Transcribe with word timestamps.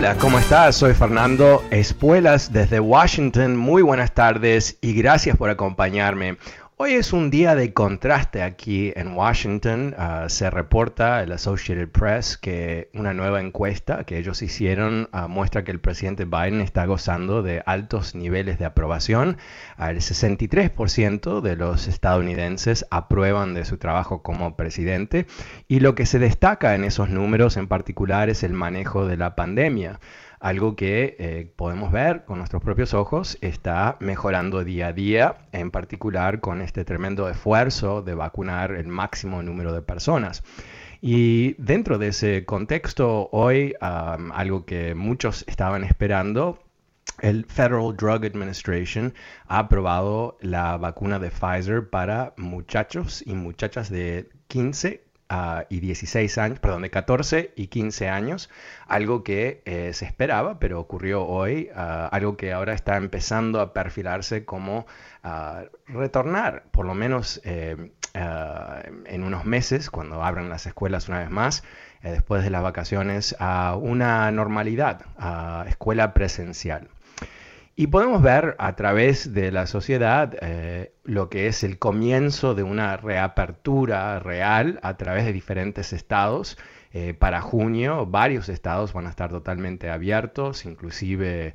Hola, 0.00 0.14
¿cómo 0.14 0.38
estás? 0.38 0.76
Soy 0.76 0.94
Fernando 0.94 1.62
Espuelas 1.70 2.54
desde 2.54 2.80
Washington. 2.80 3.54
Muy 3.54 3.82
buenas 3.82 4.14
tardes 4.14 4.78
y 4.80 4.94
gracias 4.94 5.36
por 5.36 5.50
acompañarme. 5.50 6.38
Hoy 6.82 6.94
es 6.94 7.12
un 7.12 7.28
día 7.30 7.54
de 7.54 7.74
contraste 7.74 8.42
aquí 8.42 8.90
en 8.96 9.12
Washington. 9.12 9.94
Uh, 9.98 10.30
se 10.30 10.48
reporta 10.48 11.22
el 11.22 11.30
Associated 11.30 11.90
Press 11.90 12.38
que 12.38 12.88
una 12.94 13.12
nueva 13.12 13.42
encuesta 13.42 14.04
que 14.04 14.16
ellos 14.16 14.40
hicieron 14.40 15.10
uh, 15.12 15.28
muestra 15.28 15.62
que 15.62 15.72
el 15.72 15.80
presidente 15.80 16.24
Biden 16.24 16.62
está 16.62 16.86
gozando 16.86 17.42
de 17.42 17.62
altos 17.66 18.14
niveles 18.14 18.58
de 18.58 18.64
aprobación. 18.64 19.36
Uh, 19.78 19.88
el 19.88 19.98
63% 19.98 21.42
de 21.42 21.56
los 21.56 21.86
estadounidenses 21.86 22.86
aprueban 22.90 23.52
de 23.52 23.66
su 23.66 23.76
trabajo 23.76 24.22
como 24.22 24.56
presidente 24.56 25.26
y 25.68 25.80
lo 25.80 25.94
que 25.94 26.06
se 26.06 26.18
destaca 26.18 26.74
en 26.74 26.84
esos 26.84 27.10
números 27.10 27.58
en 27.58 27.68
particular 27.68 28.30
es 28.30 28.42
el 28.42 28.54
manejo 28.54 29.06
de 29.06 29.18
la 29.18 29.36
pandemia 29.36 30.00
algo 30.40 30.74
que 30.74 31.16
eh, 31.18 31.52
podemos 31.54 31.92
ver 31.92 32.24
con 32.24 32.38
nuestros 32.38 32.62
propios 32.62 32.94
ojos 32.94 33.36
está 33.42 33.96
mejorando 34.00 34.64
día 34.64 34.88
a 34.88 34.92
día, 34.94 35.36
en 35.52 35.70
particular 35.70 36.40
con 36.40 36.62
este 36.62 36.84
tremendo 36.84 37.28
esfuerzo 37.28 38.02
de 38.02 38.14
vacunar 38.14 38.72
el 38.72 38.88
máximo 38.88 39.42
número 39.42 39.72
de 39.74 39.82
personas. 39.82 40.42
Y 41.02 41.54
dentro 41.62 41.98
de 41.98 42.08
ese 42.08 42.44
contexto, 42.44 43.28
hoy 43.32 43.74
algo 43.80 44.64
que 44.64 44.94
muchos 44.94 45.44
estaban 45.46 45.84
esperando 45.84 46.58
el 47.20 47.44
Federal 47.44 47.94
Drug 47.96 48.24
Administration 48.24 49.14
ha 49.46 49.58
aprobado 49.58 50.38
la 50.40 50.76
vacuna 50.78 51.18
de 51.18 51.30
Pfizer 51.30 51.90
para 51.90 52.32
muchachos 52.36 53.22
y 53.26 53.34
muchachas 53.34 53.90
de 53.90 54.30
15 54.48 55.09
y 55.68 55.80
16 55.80 56.38
años, 56.38 56.58
perdón, 56.58 56.82
de 56.82 56.90
14 56.90 57.52
y 57.54 57.68
15 57.68 58.08
años, 58.08 58.50
algo 58.88 59.22
que 59.22 59.62
eh, 59.64 59.92
se 59.94 60.04
esperaba, 60.04 60.58
pero 60.58 60.80
ocurrió 60.80 61.24
hoy, 61.24 61.70
ah, 61.74 62.08
algo 62.10 62.36
que 62.36 62.52
ahora 62.52 62.74
está 62.74 62.96
empezando 62.96 63.60
a 63.60 63.72
perfilarse 63.72 64.44
como 64.44 64.86
ah, 65.22 65.64
retornar, 65.86 66.64
por 66.72 66.86
lo 66.86 66.94
menos 66.94 67.40
eh, 67.44 67.92
en 68.12 69.22
unos 69.22 69.44
meses, 69.44 69.88
cuando 69.88 70.22
abran 70.24 70.48
las 70.48 70.66
escuelas 70.66 71.08
una 71.08 71.20
vez 71.20 71.30
más, 71.30 71.62
eh, 72.02 72.10
después 72.10 72.42
de 72.42 72.50
las 72.50 72.62
vacaciones, 72.62 73.36
a 73.38 73.76
una 73.76 74.30
normalidad, 74.32 75.02
a 75.16 75.64
escuela 75.68 76.12
presencial. 76.12 76.88
Y 77.80 77.86
podemos 77.86 78.20
ver 78.20 78.56
a 78.58 78.76
través 78.76 79.32
de 79.32 79.50
la 79.50 79.66
sociedad 79.66 80.36
eh, 80.42 80.92
lo 81.02 81.30
que 81.30 81.46
es 81.46 81.64
el 81.64 81.78
comienzo 81.78 82.54
de 82.54 82.62
una 82.62 82.98
reapertura 82.98 84.18
real 84.18 84.78
a 84.82 84.98
través 84.98 85.24
de 85.24 85.32
diferentes 85.32 85.94
estados. 85.94 86.58
Eh, 86.92 87.14
para 87.14 87.40
junio 87.40 88.04
varios 88.04 88.50
estados 88.50 88.92
van 88.92 89.06
a 89.06 89.08
estar 89.08 89.30
totalmente 89.30 89.88
abiertos, 89.88 90.66
inclusive 90.66 91.54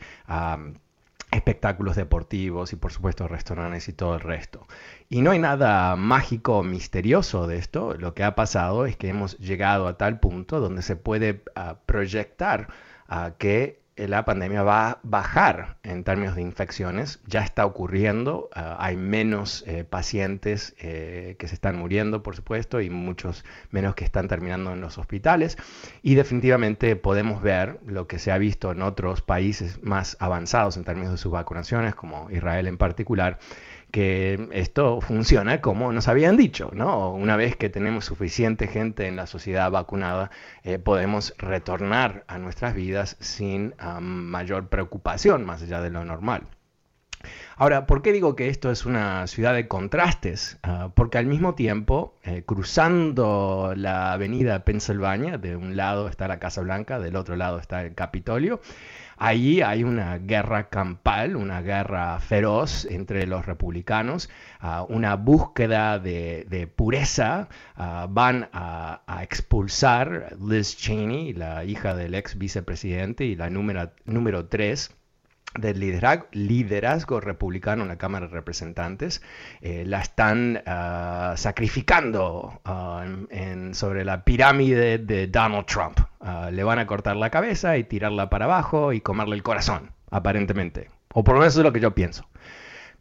espectáculos 1.30 1.96
deportivos 1.96 2.74
y 2.74 2.76
por 2.76 2.92
supuesto 2.92 3.28
restaurantes 3.28 3.88
y 3.88 3.94
todo 3.94 4.16
el 4.16 4.22
resto. 4.22 4.66
Y 5.10 5.22
no 5.22 5.30
hay 5.30 5.38
nada 5.38 5.96
mágico 5.96 6.58
o 6.58 6.64
misterioso 6.64 7.46
de 7.46 7.58
esto. 7.58 7.94
Lo 8.00 8.16
que 8.16 8.24
ha 8.24 8.34
pasado 8.34 8.88
es 8.88 8.98
que 8.98 9.10
hemos 9.10 9.38
llegado 9.38 9.88
a 9.88 10.00
tal 10.00 10.20
punto 10.20 10.60
donde 10.60 10.82
se 10.82 10.96
puede 10.96 11.44
ah, 11.56 11.78
proyectar 11.86 12.70
a 13.08 13.36
que 13.38 13.64
eh, 13.64 13.85
la 13.98 14.26
pandemia 14.26 14.62
va 14.64 14.90
a 14.90 15.00
bajar 15.04 15.78
en 15.84 16.04
términos 16.04 16.36
de 16.36 16.42
infecciones, 16.42 17.22
ya 17.28 17.42
está 17.42 17.66
ocurriendo, 17.66 18.50
ah, 18.54 18.76
hay 18.80 18.98
menos 18.98 19.64
eh, 19.68 19.86
pacientes 19.86 20.76
eh, 20.80 21.36
que 21.40 21.48
se 21.48 21.56
están 21.56 21.78
muriendo, 21.78 22.22
por 22.22 22.36
supuesto, 22.36 22.82
y 22.82 22.90
muchos 22.90 23.46
menos 23.72 23.96
que 23.96 24.04
están 24.04 24.28
terminando 24.28 24.74
en 24.74 24.82
los 24.82 24.98
hospitales, 24.98 25.58
y 26.02 26.16
definitivamente 26.16 26.96
podemos 26.98 27.42
ver 27.42 27.80
lo 27.86 28.08
que 28.08 28.20
se 28.20 28.32
ha 28.32 28.38
visto 28.38 28.72
en 28.72 28.82
otros 28.82 29.22
países 29.22 29.82
más 29.82 30.18
avanzados 30.20 30.76
en 30.76 30.84
términos 30.84 31.12
de 31.12 31.18
sus 31.18 31.32
vacunaciones, 31.32 31.96
como 31.96 32.30
Israel 32.32 32.68
en 32.68 32.78
particular, 32.78 33.40
que 33.96 34.50
esto 34.52 35.00
funciona 35.00 35.62
como 35.62 35.94
nos 35.94 36.10
habían 36.10 36.36
dicho, 36.36 36.70
¿no? 36.74 37.12
Una 37.12 37.38
vez 37.38 37.56
que 37.56 37.70
tenemos 37.70 38.04
suficiente 38.04 38.68
gente 38.68 39.08
en 39.08 39.16
la 39.16 39.26
sociedad 39.26 39.72
vacunada, 39.72 40.32
eh, 40.64 40.80
podemos 40.80 41.34
retornar 41.38 42.26
a 42.28 42.38
nuestras 42.38 42.76
vidas 42.76 43.16
sin 43.22 43.74
mayor 44.02 44.68
preocupación, 44.68 45.46
más 45.46 45.62
allá 45.62 45.80
de 45.80 45.92
lo 45.92 46.04
normal. 46.04 46.42
Ahora, 47.56 47.86
¿por 47.86 48.02
qué 48.02 48.12
digo 48.12 48.36
que 48.36 48.50
esto 48.50 48.70
es 48.70 48.86
una 48.86 49.28
ciudad 49.28 49.54
de 49.54 49.70
contrastes? 49.70 50.60
Ah, 50.62 50.90
porque 50.94 51.18
al 51.18 51.26
mismo 51.26 51.56
tiempo, 51.56 52.16
eh, 52.24 52.44
cruzando 52.46 53.74
la 53.78 54.12
avenida 54.12 54.66
Pennsylvania, 54.66 55.38
de 55.38 55.56
un 55.56 55.78
lado 55.78 56.10
está 56.10 56.28
la 56.28 56.38
Casa 56.40 56.60
Blanca, 56.60 57.00
del 57.00 57.16
otro 57.16 57.38
lado 57.38 57.60
está 57.60 57.82
el 57.84 57.96
Capitolio, 57.96 58.60
Allí 59.18 59.62
hay 59.62 59.84
una 59.84 60.18
guerra 60.18 60.70
campal, 60.70 61.36
una 61.36 61.62
guerra 61.62 62.20
feroz 62.20 62.86
entre 62.86 63.28
los 63.28 63.46
republicanos, 63.46 64.30
ah, 64.60 64.86
una 64.88 65.16
búsqueda 65.16 66.00
de, 66.00 66.70
pureza. 66.76 67.48
Ah, 67.76 68.08
van 68.10 68.50
a, 68.54 69.02
expulsar 69.22 70.36
Liz 70.40 70.78
Cheney, 70.78 71.34
la 71.34 71.64
hija 71.64 71.96
del 71.96 72.16
ex 72.16 72.38
vicepresidente 72.38 73.26
y 73.26 73.36
la 73.36 73.50
número, 73.50 73.92
número 74.06 74.48
tres 74.48 74.92
del 75.58 75.80
liderazgo, 75.80 77.20
republicano 77.20 77.84
en 77.84 77.90
la 77.90 77.98
Cámara 77.98 78.28
de 78.28 78.34
Representantes, 78.34 79.22
eh, 79.62 79.84
la 79.86 80.02
están 80.02 80.62
ah, 80.66 81.34
sacrificando 81.38 82.62
ah, 82.66 83.06
sobre 83.72 84.06
la 84.06 84.24
pirámide 84.24 84.98
de 84.98 85.28
Donald 85.28 85.66
Trump. 85.66 86.00
Ah, 86.20 86.50
le 86.52 86.64
van 86.64 86.80
a 86.80 86.88
cortar 86.88 87.16
la 87.16 87.30
cabeza 87.30 87.78
y 87.78 87.84
tirarla 87.84 88.30
para 88.30 88.46
abajo 88.46 88.94
y 88.94 89.02
comerle 89.02 89.36
el 89.36 89.44
corazón, 89.44 89.92
aparentemente. 90.12 90.90
O 91.14 91.24
por 91.24 91.36
lo 91.36 91.40
menos 91.40 91.56
es 91.56 91.64
lo 91.64 91.72
que 91.72 91.80
yo 91.80 91.96
pienso. 91.96 92.28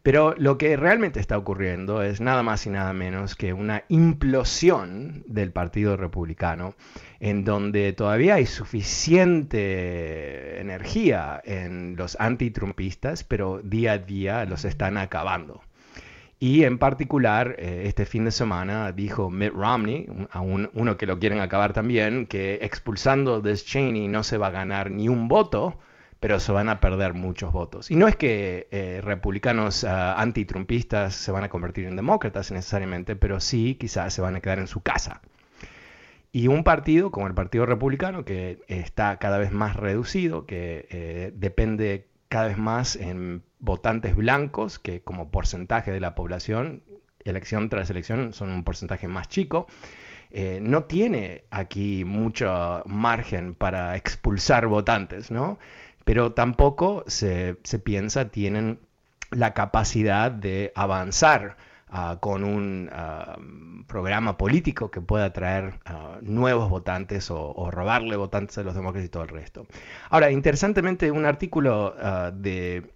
Pero 0.05 0.35
lo 0.37 0.59
que 0.59 0.77
realmente 0.77 1.19
está 1.19 1.35
ocurriendo 1.35 2.03
es 2.03 2.21
nada 2.21 2.43
más 2.43 2.67
y 2.67 2.69
nada 2.69 2.93
menos 2.93 3.35
que 3.35 3.53
una 3.53 3.85
implosión 3.89 5.23
del 5.25 5.51
Partido 5.51 5.97
Republicano, 5.97 6.75
en 7.19 7.43
donde 7.43 7.91
todavía 7.91 8.35
hay 8.35 8.45
suficiente 8.45 10.61
energía 10.61 11.41
en 11.43 11.95
los 11.95 12.15
antitrumpistas, 12.19 13.23
pero 13.23 13.61
día 13.63 13.93
a 13.93 13.97
día 13.97 14.45
los 14.45 14.63
están 14.63 14.97
acabando. 14.97 15.63
Y 16.37 16.65
en 16.65 16.77
particular, 16.77 17.55
eh, 17.57 17.85
este 17.87 18.05
fin 18.05 18.25
de 18.25 18.31
semana 18.31 18.91
dijo 18.91 19.31
Mitt 19.31 19.53
Romney, 19.53 20.05
a 20.29 20.41
uno 20.41 20.97
que 20.97 21.07
lo 21.07 21.17
quieren 21.17 21.39
acabar 21.39 21.73
también, 21.73 22.27
que 22.27 22.59
expulsando 22.61 23.41
a 23.43 23.53
Cheney 23.55 24.07
no 24.07 24.21
se 24.21 24.37
va 24.37 24.49
a 24.49 24.51
ganar 24.51 24.91
ni 24.91 25.09
un 25.09 25.27
voto, 25.27 25.79
pero 26.19 26.39
se 26.39 26.51
van 26.51 26.69
a 26.69 26.79
perder 26.79 27.13
muchos 27.13 27.51
votos. 27.51 27.91
Y 27.91 27.95
no 27.95 28.07
es 28.07 28.15
que 28.15 28.67
eh, 28.71 29.01
republicanos 29.03 29.83
uh, 29.83 29.87
antitrumpistas 30.17 31.13
se 31.15 31.31
van 31.31 31.43
a 31.43 31.49
convertir 31.49 31.85
en 31.85 31.95
demócratas 31.95 32.51
necesariamente, 32.51 33.15
pero 33.15 33.39
sí 33.39 33.75
quizás 33.79 34.13
se 34.13 34.21
van 34.21 34.35
a 34.35 34.41
quedar 34.41 34.59
en 34.59 34.67
su 34.67 34.81
casa. 34.81 35.21
Y 36.31 36.49
un 36.49 36.65
partido 36.65 37.11
como 37.11 37.27
el 37.27 37.33
Partido 37.33 37.65
Republicano, 37.65 38.25
que 38.25 38.59
está 38.67 39.17
cada 39.19 39.37
vez 39.37 39.53
más 39.53 39.77
reducido, 39.77 40.45
que 40.45 40.85
eh, 40.89 41.31
depende 41.33 42.07
cada 42.27 42.47
vez 42.47 42.57
más 42.57 42.97
en 42.97 43.41
votantes 43.59 44.17
blancos, 44.17 44.77
que 44.77 45.01
como 45.01 45.31
porcentaje 45.31 45.91
de 45.91 46.01
la 46.01 46.13
población, 46.13 46.83
elección 47.23 47.69
tras 47.69 47.89
elección, 47.89 48.33
son 48.33 48.49
un 48.49 48.65
porcentaje 48.65 49.07
más 49.07 49.29
chico. 49.29 49.67
Eh, 50.31 50.59
no 50.61 50.83
tiene 50.83 51.45
aquí 51.51 52.03
mucho 52.03 52.83
margen 52.85 53.55
para 53.55 53.95
expulsar 53.95 54.67
votantes, 54.67 55.31
¿no? 55.31 55.57
Pero 56.05 56.31
tampoco 56.33 57.03
se, 57.07 57.57
se 57.63 57.79
piensa 57.79 58.29
tienen 58.29 58.79
la 59.31 59.53
capacidad 59.53 60.31
de 60.31 60.71
avanzar 60.75 61.57
Ah, 61.97 62.17
con 62.19 62.43
un 62.43 62.89
ah, 62.91 63.37
programa 63.87 64.37
político 64.37 64.91
que 64.91 64.99
pueda 64.99 65.25
atraer 65.25 65.79
ah, 65.85 66.17
nuevos 66.21 66.69
votantes 66.69 67.31
o, 67.31 67.69
robarle 67.71 68.17
votantes 68.17 68.57
a 68.57 68.63
los 68.63 68.75
demócratas 68.75 69.05
y 69.05 69.09
todo 69.09 69.23
el 69.23 69.29
resto. 69.29 69.65
Ahora, 70.09 70.29
interesantemente, 70.29 71.09
un 71.09 71.25
artículo 71.25 71.95
de 72.33 72.91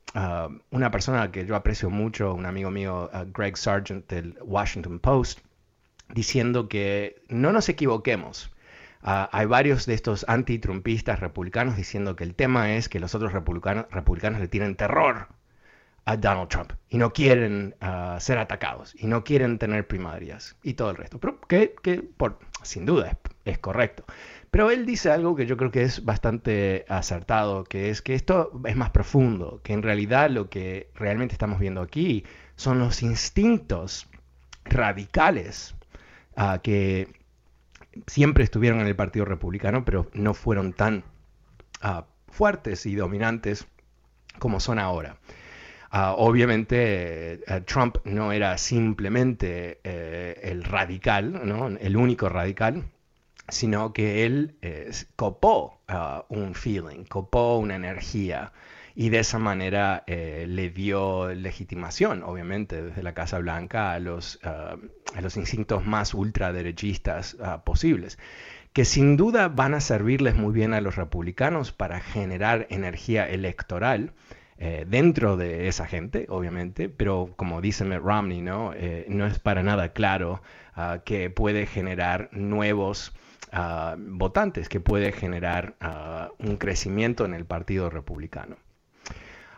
una 0.71 0.91
persona 0.91 1.31
que 1.31 1.45
yo 1.45 1.55
aprecio 1.55 1.89
mucho, 1.89 2.33
un 2.33 2.45
amigo 2.45 2.71
mío, 2.71 3.09
Greg 3.33 3.55
Sargent 3.57 4.09
del 4.09 4.37
Washington 4.41 4.99
Post, 4.99 5.39
diciendo 6.09 6.67
que 6.67 7.21
no 7.29 7.53
nos 7.53 7.69
equivoquemos. 7.69 8.51
Hay 9.01 9.45
varios 9.45 9.85
de 9.85 9.93
estos 9.93 10.25
antitrumpistas 10.27 11.19
republicanos 11.19 11.77
diciendo 11.77 12.15
que 12.15 12.25
el 12.25 12.35
tema 12.35 12.73
es 12.75 12.89
que 12.89 12.99
los 12.99 13.15
otros 13.15 13.31
republicanos, 13.31 13.85
republicanos 13.91 14.41
le 14.41 14.47
tienen 14.47 14.75
terror 14.75 15.27
a 16.05 16.17
Donald 16.17 16.49
Trump 16.49 16.73
y 16.89 16.97
no 16.97 17.13
quieren 17.13 17.75
ah, 17.81 18.17
ser 18.19 18.39
atacados 18.39 18.95
y 18.95 19.07
no 19.07 19.23
quieren 19.23 19.57
tener 19.57 19.87
primarias 19.87 20.57
y 20.63 20.73
todo 20.73 20.89
el 20.89 20.97
resto. 20.97 21.19
Pero 21.19 21.39
que, 21.41 22.03
por, 22.17 22.39
sin 22.63 22.85
duda 22.85 23.17
es, 23.45 23.59
correcto. 23.59 24.03
Pero 24.51 24.71
él 24.71 24.85
dice 24.85 25.11
algo 25.11 25.35
que 25.35 25.45
yo 25.45 25.55
creo 25.55 25.71
que 25.71 25.83
es 25.83 26.03
bastante 26.03 26.85
acertado, 26.89 27.63
que 27.63 27.89
es 27.89 28.01
que 28.01 28.15
esto 28.15 28.51
es 28.65 28.75
más 28.75 28.89
profundo, 28.89 29.61
que 29.63 29.73
en 29.73 29.83
realidad 29.83 30.29
lo 30.29 30.49
que 30.49 30.89
realmente 30.95 31.33
estamos 31.33 31.59
viendo 31.59 31.81
aquí 31.81 32.25
son 32.55 32.79
los 32.79 33.03
instintos 33.03 34.09
radicales 34.65 35.75
ah, 36.35 36.59
que 36.63 37.18
siempre 38.07 38.43
estuvieron 38.43 38.79
en 38.81 38.87
el 38.87 38.95
Partido 38.95 39.25
Republicano, 39.25 39.85
pero 39.85 40.09
no 40.13 40.33
fueron 40.33 40.73
tan 40.73 41.03
ah, 41.81 42.05
fuertes 42.27 42.85
y 42.85 42.95
dominantes 42.95 43.67
como 44.39 44.59
son 44.59 44.79
ahora. 44.79 45.17
Ah, 45.91 46.13
obviamente 46.17 47.33
eh, 47.33 47.61
Trump 47.65 47.97
no 48.05 48.31
era 48.31 48.57
simplemente 48.57 49.79
eh, 49.83 50.39
el 50.43 50.63
radical, 50.63 51.47
¿no? 51.47 51.67
el 51.67 51.97
único 51.97 52.29
radical, 52.29 52.85
sino 53.47 53.91
que 53.91 54.25
él 54.25 54.57
eh, 54.61 54.91
copó 55.15 55.81
ah, 55.87 56.25
un 56.29 56.53
feeling, 56.53 57.05
copó 57.05 57.57
una 57.57 57.75
energía 57.75 58.51
y 58.95 59.09
de 59.09 59.19
esa 59.19 59.39
manera 59.39 60.03
le 60.07 60.69
dio 60.69 61.33
legitimación, 61.33 62.23
obviamente, 62.23 62.81
desde 62.81 63.03
la 63.03 63.13
Casa 63.13 63.39
Blanca 63.39 63.93
a 63.93 63.99
los, 63.99 64.39
ah, 64.43 64.77
a 65.15 65.21
los 65.21 65.37
instintos 65.37 65.85
más 65.85 66.13
ultraderechistas 66.13 67.37
posibles 67.63 68.17
que 68.73 68.85
sin 68.85 69.17
duda 69.17 69.49
van 69.49 69.73
a 69.73 69.81
servirles 69.81 70.35
muy 70.35 70.53
bien 70.53 70.73
a 70.73 70.81
los 70.81 70.95
republicanos 70.95 71.71
para 71.71 71.99
generar 71.99 72.67
energía 72.69 73.27
electoral 73.27 74.13
eh, 74.57 74.85
dentro 74.87 75.37
de 75.37 75.67
esa 75.67 75.85
gente, 75.87 76.25
obviamente, 76.29 76.89
pero 76.89 77.33
como 77.35 77.61
dice 77.61 77.85
Mitt 77.85 77.99
Romney, 77.99 78.41
¿no? 78.41 78.73
Eh, 78.75 79.05
no 79.07 79.25
es 79.25 79.39
para 79.39 79.63
nada 79.63 79.93
claro 79.93 80.41
ah, 80.75 80.99
que 81.05 81.29
puede 81.29 81.65
generar 81.65 82.29
nuevos 82.33 83.13
ah, 83.51 83.95
votantes, 83.97 84.69
que 84.69 84.81
puede 84.81 85.13
generar 85.13 85.75
ah, 85.79 86.29
un 86.39 86.57
crecimiento 86.57 87.25
en 87.25 87.33
el 87.33 87.45
Partido 87.45 87.89
Republicano. 87.89 88.57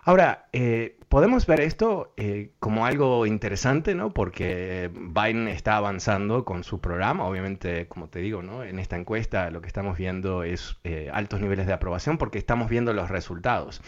Ahora, 0.04 0.48
eh, 0.52 0.98
podemos 1.10 1.46
ver 1.46 1.62
esto 1.62 2.14
como 2.60 2.86
algo 2.86 3.26
interesante, 3.26 3.94
¿no? 3.94 4.14
Porque 4.14 4.90
Biden 4.94 5.48
está 5.48 5.78
avanzando 5.78 6.44
con 6.44 6.64
su 6.64 6.82
programa. 6.82 7.26
Obviamente, 7.26 7.88
como 7.88 8.10
te 8.10 8.20
digo, 8.20 8.42
¿no? 8.42 8.64
En 8.64 8.80
esta 8.80 8.98
encuesta 8.98 9.52
lo 9.52 9.62
que 9.62 9.68
estamos 9.68 9.98
viendo 9.98 10.44
es 10.44 10.78
altos 11.12 11.42
niveles 11.42 11.68
de 11.68 11.74
aprobación 11.74 12.18
porque 12.18 12.40
estamos 12.40 12.70
viendo 12.70 12.94
los 12.94 13.10
resultados. 13.10 13.82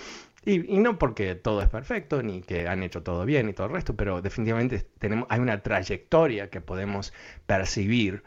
Y, 0.46 0.60
no 0.80 1.00
porque 1.00 1.36
todo 1.36 1.62
es 1.62 1.70
perfecto, 1.70 2.22
ni 2.22 2.42
que 2.42 2.68
han 2.68 2.84
hecho 2.84 3.02
todo 3.02 3.26
bien 3.26 3.48
y 3.48 3.54
todo 3.54 3.68
el 3.68 3.74
resto, 3.74 3.96
pero 3.96 4.22
definitivamente 4.22 4.86
tenemos, 5.00 5.28
hay 5.30 5.40
una 5.40 5.62
trayectoria 5.62 6.50
que 6.50 6.60
podemos 6.60 7.14
percibir. 7.46 8.24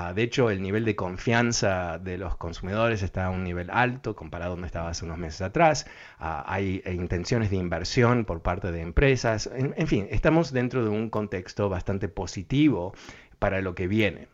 Ah, 0.00 0.14
de 0.14 0.22
hecho, 0.22 0.48
el 0.48 0.62
nivel 0.62 0.84
de 0.84 0.94
confianza 0.94 1.98
de 1.98 2.18
los 2.18 2.36
consumidores 2.36 3.02
está 3.02 3.26
a 3.26 3.30
un 3.30 3.42
nivel 3.42 3.68
alto 3.68 4.14
comparado 4.14 4.52
a 4.52 4.54
donde 4.54 4.68
estaba 4.68 4.90
hace 4.90 5.04
unos 5.04 5.18
meses 5.18 5.40
atrás. 5.42 5.86
Ah, 6.20 6.44
hay 6.46 6.80
eh, 6.84 6.94
intenciones 6.94 7.50
de 7.50 7.56
inversión 7.56 8.24
por 8.24 8.40
parte 8.40 8.70
de 8.70 8.80
empresas. 8.80 9.50
en 9.52 9.86
fin, 9.88 10.06
estamos 10.10 10.52
dentro 10.52 10.84
de 10.84 10.90
un 10.90 11.10
contexto 11.10 11.68
bastante 11.68 12.08
positivo 12.08 12.94
para 13.40 13.60
lo 13.60 13.74
que 13.74 13.88
viene. 13.88 14.28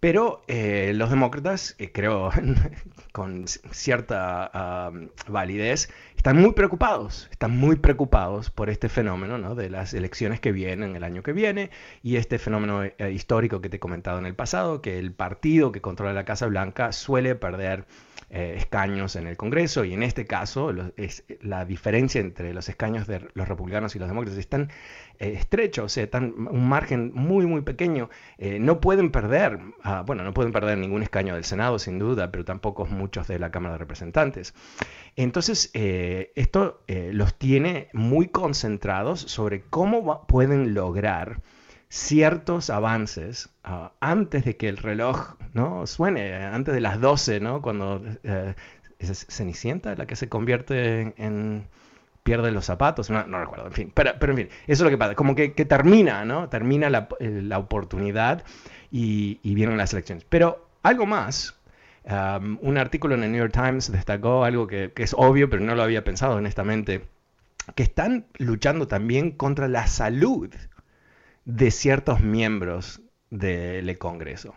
Pero 0.00 0.42
eh, 0.46 0.92
los 0.94 1.10
demócratas, 1.10 1.74
eh, 1.78 1.90
creo 1.92 2.30
con 3.12 3.46
cierta 3.46 4.90
validez, 5.28 5.88
están 6.26 6.42
muy 6.42 6.54
preocupados, 6.54 7.28
están 7.30 7.56
muy 7.56 7.76
preocupados 7.76 8.50
por 8.50 8.68
este 8.68 8.88
fenómeno 8.88 9.38
¿no? 9.38 9.54
de 9.54 9.70
las 9.70 9.94
elecciones 9.94 10.40
que 10.40 10.50
vienen 10.50 10.96
el 10.96 11.04
año 11.04 11.22
que 11.22 11.32
viene 11.32 11.70
y 12.02 12.16
este 12.16 12.40
fenómeno 12.40 12.82
eh, 12.82 13.12
histórico 13.12 13.60
que 13.60 13.68
te 13.68 13.76
he 13.76 13.78
comentado 13.78 14.18
en 14.18 14.26
el 14.26 14.34
pasado, 14.34 14.82
que 14.82 14.98
el 14.98 15.12
partido 15.12 15.70
que 15.70 15.80
controla 15.80 16.12
la 16.12 16.24
Casa 16.24 16.46
Blanca 16.46 16.90
suele 16.90 17.36
perder 17.36 17.86
eh, 18.28 18.54
escaños 18.56 19.14
en 19.14 19.28
el 19.28 19.36
Congreso 19.36 19.84
y 19.84 19.94
en 19.94 20.02
este 20.02 20.26
caso 20.26 20.74
es, 20.96 21.22
la 21.42 21.64
diferencia 21.64 22.20
entre 22.20 22.52
los 22.52 22.68
escaños 22.68 23.06
de 23.06 23.20
los 23.34 23.46
republicanos 23.46 23.94
y 23.94 24.00
los 24.00 24.08
demócratas 24.08 24.36
es 24.36 24.48
tan 24.48 24.62
eh, 25.20 25.34
estrecho, 25.38 25.84
o 25.84 25.88
sea, 25.88 26.02
están 26.02 26.34
un 26.36 26.68
margen 26.68 27.12
muy 27.14 27.46
muy 27.46 27.60
pequeño. 27.60 28.10
Eh, 28.38 28.58
no 28.58 28.80
pueden 28.80 29.12
perder, 29.12 29.60
ah, 29.84 30.02
bueno, 30.04 30.24
no 30.24 30.34
pueden 30.34 30.50
perder 30.50 30.76
ningún 30.76 31.04
escaño 31.04 31.34
del 31.34 31.44
Senado 31.44 31.78
sin 31.78 32.00
duda, 32.00 32.32
pero 32.32 32.44
tampoco 32.44 32.84
muchos 32.86 33.28
de 33.28 33.38
la 33.38 33.52
Cámara 33.52 33.74
de 33.74 33.78
Representantes. 33.78 34.54
Entonces, 35.14 35.70
esto 35.72 36.82
los 36.88 37.38
tiene 37.38 37.88
muy 37.92 38.26
concentrados 38.28 39.20
sobre 39.20 39.62
cómo 39.62 40.26
pueden 40.26 40.74
lograr 40.74 41.40
ciertos 41.88 42.70
avances 42.70 43.50
ah, 43.64 43.92
antes 44.00 44.44
de 44.44 44.56
que 44.56 44.68
el 44.68 44.76
reloj 44.76 45.36
¿no? 45.54 45.86
suene, 45.86 46.34
antes 46.34 46.74
de 46.74 46.80
las 46.80 47.00
12, 47.00 47.40
¿no? 47.40 47.62
cuando 47.62 48.02
eh, 48.24 48.54
es 48.98 49.26
Cenicienta 49.28 49.94
la 49.94 50.06
que 50.06 50.16
se 50.16 50.28
convierte 50.28 51.14
en, 51.16 51.68
pierde 52.22 52.50
los 52.50 52.64
zapatos, 52.64 53.08
no, 53.10 53.22
recuerdo, 53.22 53.66
en 53.66 53.72
fin, 53.72 53.92
pero, 53.94 54.12
pero, 54.18 54.32
en 54.32 54.38
fin, 54.38 54.48
eso 54.66 54.82
es 54.82 54.84
lo 54.84 54.90
que 54.90 54.98
pasa, 54.98 55.14
como 55.14 55.34
que, 55.36 55.48
termina, 55.50 56.24
¿no? 56.24 56.48
Termina 56.48 56.90
la, 56.90 57.08
la 57.20 57.58
oportunidad 57.58 58.42
y, 58.90 59.38
vienen 59.54 59.76
las 59.76 59.92
elecciones. 59.92 60.24
Pero 60.28 60.68
algo 60.82 61.06
más, 61.06 61.56
un 62.04 62.78
artículo 62.78 63.14
en 63.14 63.22
el 63.22 63.30
New 63.30 63.40
York 63.40 63.52
Times 63.52 63.92
destacó 63.92 64.44
algo 64.44 64.66
que, 64.66 64.92
que 64.92 65.04
es 65.04 65.14
obvio, 65.16 65.48
pero 65.48 65.62
no 65.62 65.76
lo 65.76 65.84
había 65.84 66.02
pensado 66.02 66.34
honestamente, 66.34 67.02
que 67.76 67.84
están 67.84 68.26
luchando 68.38 68.88
también 68.88 69.30
contra 69.30 69.68
la 69.68 69.86
salud 69.86 70.52
de 71.46 71.70
ciertos 71.70 72.20
miembros 72.20 73.00
del 73.30 73.96
Congreso. 73.96 74.54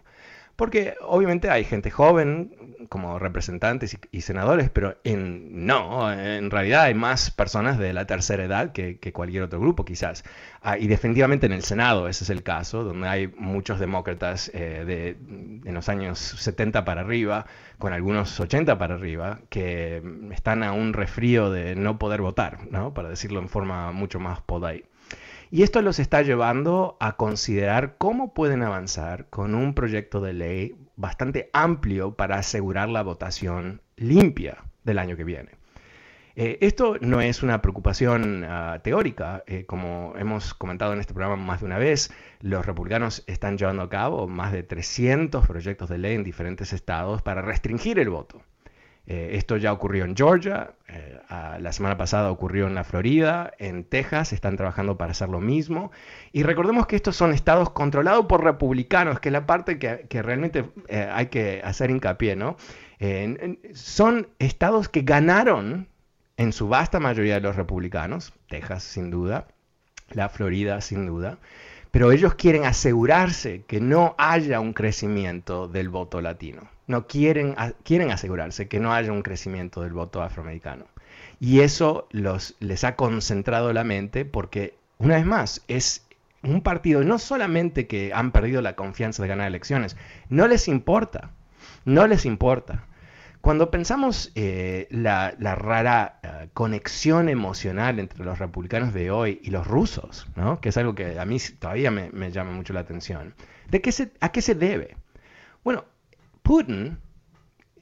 Porque 0.59 0.95
obviamente 1.01 1.49
hay 1.49 1.63
gente 1.63 1.89
joven 1.89 2.75
como 2.89 3.17
representantes 3.17 3.97
y, 4.11 4.21
senadores, 4.21 4.69
pero 4.69 4.97
en, 5.05 5.65
no, 5.65 6.11
en 6.11 6.51
realidad 6.51 6.83
hay 6.83 6.93
más 6.93 7.31
personas 7.31 7.77
de 7.77 7.93
la 7.93 8.05
tercera 8.05 8.43
edad 8.43 8.73
que, 8.73 8.99
cualquier 9.13 9.43
otro 9.43 9.61
grupo 9.61 9.85
quizás. 9.85 10.25
Ah, 10.61 10.77
y 10.77 10.87
definitivamente 10.87 11.45
en 11.45 11.53
el 11.53 11.63
Senado 11.63 12.09
ese 12.09 12.25
es 12.25 12.29
el 12.29 12.43
caso, 12.43 12.83
donde 12.83 13.07
hay 13.07 13.27
muchos 13.37 13.79
demócratas 13.79 14.51
eh, 14.53 14.83
de, 14.85 15.09
en 15.65 15.73
los 15.73 15.87
años 15.87 16.19
70 16.19 16.83
para 16.83 17.01
arriba, 17.01 17.45
con 17.77 17.93
algunos 17.93 18.37
80 18.37 18.77
para 18.77 18.95
arriba, 18.95 19.39
que 19.47 20.03
están 20.33 20.63
a 20.63 20.73
un 20.73 20.91
refrío 20.91 21.51
de 21.51 21.77
no 21.77 21.97
poder 21.97 22.21
votar, 22.21 22.69
¿no? 22.69 22.93
para 22.93 23.07
decirlo 23.07 23.39
en 23.39 23.47
forma 23.47 23.93
mucho 23.93 24.19
más 24.19 24.41
polite. 24.41 24.89
Y 25.51 25.63
esto 25.63 25.81
los 25.81 25.97
está 25.97 26.21
llevando 26.21 26.95
a 26.99 27.15
considerar 27.17 27.95
cómo 27.97 28.35
pueden 28.35 28.61
avanzar 28.61 29.29
con 29.29 29.55
un 29.55 29.73
proyecto 29.73 30.21
de 30.21 30.33
ley 30.33 30.75
bastante 30.95 31.49
amplio 31.53 32.13
para 32.13 32.37
asegurar 32.37 32.87
la 32.89 33.01
votación 33.01 33.81
limpia 33.95 34.63
del 34.83 34.99
año 34.99 35.17
que 35.17 35.23
viene. 35.23 35.51
Eh, 36.35 36.59
esto 36.61 36.97
no 37.01 37.19
es 37.19 37.41
una 37.41 37.61
preocupación 37.61 38.45
ah, 38.47 38.79
teórica, 38.83 39.43
eh, 39.47 39.65
como 39.65 40.13
hemos 40.17 40.53
comentado 40.53 40.93
en 40.93 40.99
este 40.99 41.13
programa 41.13 41.35
más 41.35 41.61
de 41.61 41.65
una 41.65 41.79
vez, 41.79 42.13
los 42.41 42.65
republicanos 42.65 43.23
están 43.25 43.57
llevando 43.57 43.81
a 43.81 43.89
cabo 43.89 44.27
más 44.27 44.51
de 44.51 44.61
300 44.61 45.47
proyectos 45.47 45.89
de 45.89 45.97
ley 45.97 46.15
en 46.15 46.23
diferentes 46.23 46.73
estados 46.73 47.23
para 47.23 47.41
restringir 47.41 47.97
el 47.97 48.09
voto. 48.09 48.41
Eh, 49.09 49.37
esto 49.37 49.57
ya 49.57 49.73
ocurrió 49.73 50.05
en 50.05 50.15
Georgia, 50.15 50.75
eh, 50.87 51.19
la 51.59 51.73
semana 51.73 51.97
pasada 51.97 52.29
ocurrió 52.29 52.67
en 52.67 52.75
la 52.75 52.83
Florida, 52.83 53.51
en 53.57 53.83
Texas 53.83 54.33
están 54.33 54.55
trabajando 54.55 54.99
para 54.99 55.13
hacer 55.13 55.29
lo 55.29 55.41
mismo. 55.41 55.91
Y 56.31 56.43
recordemos 56.43 56.85
que 56.85 56.95
estos 56.95 57.15
son 57.15 57.33
estados 57.33 57.71
controlados 57.71 58.27
por 58.27 58.43
republicanos, 58.43 59.19
que 59.19 59.29
es 59.29 59.33
la 59.33 59.47
parte 59.47 59.79
que, 59.79 60.21
realmente 60.21 60.69
eh, 60.89 61.09
hay 61.11 61.25
que 61.25 61.59
hacer 61.63 61.89
hincapié, 61.89 62.35
¿no? 62.35 62.55
son 63.73 64.27
estados 64.39 64.89
que 64.89 65.03
ganaron 65.03 65.87
en 66.35 66.51
su 66.51 66.67
vasta 66.67 66.99
mayoría 66.99 67.35
de 67.35 67.39
los 67.39 67.55
republicanos, 67.55 68.33
Texas 68.49 68.83
sin 68.83 69.09
duda, 69.09 69.47
la 70.11 70.27
Florida 70.27 70.81
sin 70.81 71.05
duda, 71.05 71.37
pero 71.91 72.11
ellos 72.11 72.35
quieren 72.35 72.65
asegurarse 72.65 73.63
que 73.65 73.79
no 73.79 74.15
haya 74.17 74.59
un 74.59 74.73
crecimiento 74.73 75.69
del 75.69 75.87
voto 75.87 76.21
latino. 76.21 76.69
No 76.89 77.05
quieren, 77.05 77.55
quieren 77.83 78.09
asegurarse 78.09 78.67
que 78.67 78.79
no 78.79 78.91
haya 78.91 79.11
un 79.11 79.21
crecimiento 79.21 79.83
del 79.83 79.93
voto 79.93 80.23
afroamericano. 80.23 80.85
Y 81.39 81.59
eso 81.59 82.07
los, 82.09 82.55
les 82.59 82.83
ha 82.83 82.95
concentrado 82.95 83.71
la 83.73 83.83
mente 83.83 84.25
porque, 84.25 84.73
una 84.97 85.17
vez 85.17 85.25
más, 85.27 85.63
es 85.67 86.07
un 86.41 86.61
partido 86.61 87.03
no 87.03 87.19
solamente 87.19 87.85
que 87.85 88.11
han 88.11 88.31
perdido 88.31 88.63
la 88.63 88.75
confianza 88.75 89.21
de 89.21 89.29
ganar 89.29 89.45
elecciones, 89.45 89.97
no 90.29 90.47
les 90.47 90.67
importa, 90.67 91.29
no 91.85 92.07
les 92.07 92.25
importa. 92.25 92.85
Cuando 93.41 93.69
pensamos 93.69 94.31
eh, 94.33 94.87
la, 94.89 95.31
rara 95.55 96.19
eh, 96.23 96.49
conexión 96.55 97.29
emocional 97.29 97.99
entre 97.99 98.25
los 98.25 98.39
republicanos 98.39 98.95
de 98.95 99.11
hoy 99.11 99.39
y 99.43 99.51
los 99.51 99.67
rusos, 99.67 100.27
que 100.59 100.69
es 100.69 100.77
algo 100.77 100.95
que 100.95 101.19
a 101.19 101.25
mí 101.25 101.37
todavía 101.59 101.91
me, 101.91 102.31
llama 102.31 102.49
mucho 102.49 102.73
la 102.73 102.79
atención, 102.79 103.35
¿de 103.69 103.79
qué 103.79 103.93
¿a 104.21 104.31
qué 104.31 104.41
se 104.41 104.55
debe? 104.55 104.97
Bueno, 105.63 105.85
Putin 106.49 106.97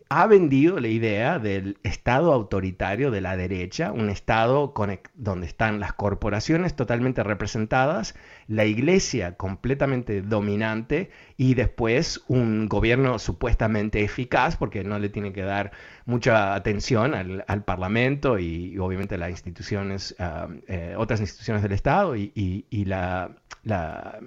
ha 0.10 0.28
vendido 0.28 0.82
la 0.82 0.90
idea 0.90 1.40
del 1.40 1.78
Estado 1.84 2.34
autoritario 2.34 3.12
de 3.12 3.22
la 3.22 3.38
derecha, 3.38 3.94
un 3.94 4.10
Estado 4.10 4.74
donde 5.16 5.46
están 5.48 5.80
las 5.80 5.94
corporaciones 5.94 6.76
totalmente 6.76 7.24
representadas, 7.24 8.14
la 8.50 8.66
iglesia 8.66 9.38
completamente 9.38 10.22
dominante 10.22 11.12
y 11.38 11.54
después 11.54 12.26
un 12.28 12.68
gobierno 12.68 13.20
supuestamente 13.20 14.04
eficaz, 14.04 14.58
porque 14.58 14.84
no 14.84 15.00
le 15.00 15.08
tiene 15.08 15.32
que 15.32 15.44
dar 15.44 15.72
mucha 16.06 16.54
atención 16.54 17.16
al, 17.16 17.64
Parlamento 17.64 18.38
y, 18.38 18.78
obviamente 18.80 19.18
las 19.18 19.30
instituciones, 19.30 20.14
ah, 20.20 20.50
eh, 20.68 20.94
otras 20.98 21.22
instituciones 21.22 21.64
del 21.64 21.72
Estado 21.72 22.18
y, 22.18 22.66
la, 22.86 23.32
la, 23.64 24.20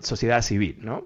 sociedad 0.00 0.42
civil. 0.42 0.78
¿no? 0.82 1.04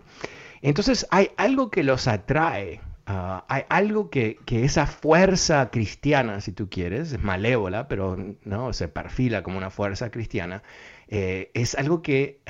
Entonces 0.62 1.06
hay 1.10 1.30
algo 1.36 1.70
que 1.70 1.82
los 1.82 2.08
atrae 2.08 2.80
Ah, 3.10 3.46
hay 3.48 3.62
algo 3.70 4.10
que, 4.10 4.38
esa 4.50 4.86
fuerza 4.86 5.70
cristiana, 5.70 6.42
si 6.42 6.52
tú 6.52 6.68
quieres, 6.68 7.14
es 7.14 7.22
malévola, 7.22 7.88
pero 7.88 8.18
no 8.44 8.74
se 8.74 8.86
perfila 8.88 9.42
como 9.42 9.56
una 9.56 9.70
fuerza 9.70 10.10
cristiana, 10.10 10.62
eh, 11.08 11.50
es 11.54 11.74
algo 11.74 12.02
que 12.02 12.42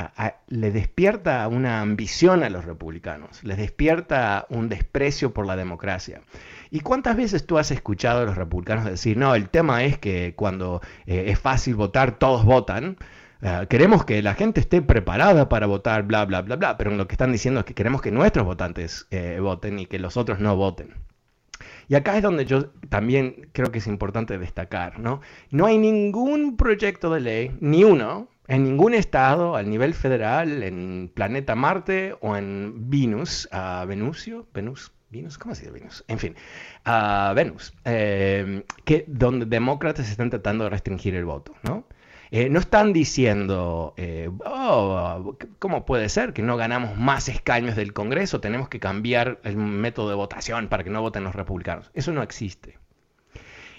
le 0.49 0.73
despierta 0.73 1.47
una 1.47 1.81
ambición 1.81 2.43
a 2.43 2.51
los 2.51 2.65
republicanos, 2.65 3.45
les 3.45 3.57
despierta 3.57 4.47
un 4.49 4.69
desprecio 4.69 5.33
por 5.33 5.47
la 5.47 5.55
democracia. 5.55 6.23
¿Y 6.73 6.81
cuántas 6.81 7.17
veces 7.17 7.47
tú 7.47 7.57
has 7.57 7.71
escuchado 7.71 8.23
a 8.23 8.25
los 8.25 8.37
republicanos 8.37 8.85
decir, 8.85 9.17
no, 9.17 9.37
el 9.37 9.51
tema 9.51 9.85
es 9.85 9.97
que 9.97 10.35
cuando 10.35 10.81
eh, 11.07 11.27
es 11.29 11.39
fácil 11.39 11.77
votar, 11.77 12.19
todos 12.19 12.45
votan? 12.45 12.97
Ah, 13.41 13.67
queremos 13.69 14.05
que 14.05 14.21
la 14.21 14.35
gente 14.35 14.61
esté 14.61 14.83
preparada 14.83 15.49
para 15.49 15.67
votar, 15.67 16.03
bla, 16.03 16.25
bla, 16.25 16.43
bla, 16.43 16.57
bla, 16.57 16.77
pero 16.77 16.91
lo 16.91 17.07
que 17.07 17.15
están 17.15 17.31
diciendo 17.31 17.61
es 17.61 17.67
que 17.67 17.75
queremos 17.75 18.03
que 18.03 18.11
nuestros 18.11 18.45
votantes 18.45 19.07
eh, 19.11 19.39
voten 19.41 19.79
y 19.79 19.87
que 19.87 20.01
los 20.01 20.17
otros 20.17 20.41
no 20.41 20.57
voten. 20.57 20.95
Y 21.89 21.95
acá 21.95 22.17
es 22.17 22.23
donde 22.23 22.45
yo 22.45 22.71
también 22.89 23.49
creo 23.53 23.71
que 23.71 23.79
es 23.79 23.87
importante 23.87 24.39
destacar, 24.39 24.99
¿no? 24.99 25.21
No 25.51 25.67
hay 25.67 25.79
ningún 25.79 26.57
proyecto 26.57 27.11
de 27.11 27.21
ley, 27.21 27.57
ni 27.61 27.85
uno, 27.85 28.29
en 28.49 28.65
ningún 28.65 28.95
estado, 28.95 29.57
al 29.57 29.71
nivel 29.71 29.95
federal, 29.95 30.63
en 30.63 31.11
planeta 31.15 31.55
Marte 31.55 32.17
o 32.21 32.37
en 32.37 32.91
Venus, 32.91 33.49
a 33.53 33.85
Venusio, 33.87 34.47
Venus, 34.53 34.93
Venus, 35.11 35.39
¿cómo 35.39 35.55
se 35.55 35.63
dice 35.63 35.73
Venus? 35.73 36.05
En 36.09 36.19
fin, 36.19 36.35
a 36.85 37.33
Venus, 37.35 37.73
eh, 37.85 38.65
que 38.85 39.05
donde 39.07 39.47
demócratas 39.47 40.11
están 40.11 40.29
tratando 40.29 40.65
de 40.65 40.71
restringir 40.71 41.15
el 41.15 41.25
voto, 41.25 41.55
¿no? 41.63 41.85
Eh, 42.31 42.51
no 42.51 42.59
están 42.59 42.93
diciendo, 42.93 43.95
eh, 43.97 44.31
oh, 44.45 45.37
¿cómo 45.59 45.87
puede 45.87 46.09
ser 46.09 46.33
que 46.33 46.43
no 46.43 46.57
ganamos 46.57 46.97
más 46.97 47.29
escaños 47.29 47.75
del 47.75 47.93
Congreso? 47.93 48.41
Tenemos 48.41 48.69
que 48.69 48.81
cambiar 48.81 49.41
el 49.45 49.57
método 49.57 50.11
de 50.11 50.15
votación 50.15 50.69
para 50.69 50.85
que 50.85 50.91
no 50.91 51.01
voten 51.01 51.25
los 51.25 51.35
republicanos. 51.35 51.91
Eso 51.95 52.13
no 52.13 52.23
existe. 52.23 52.79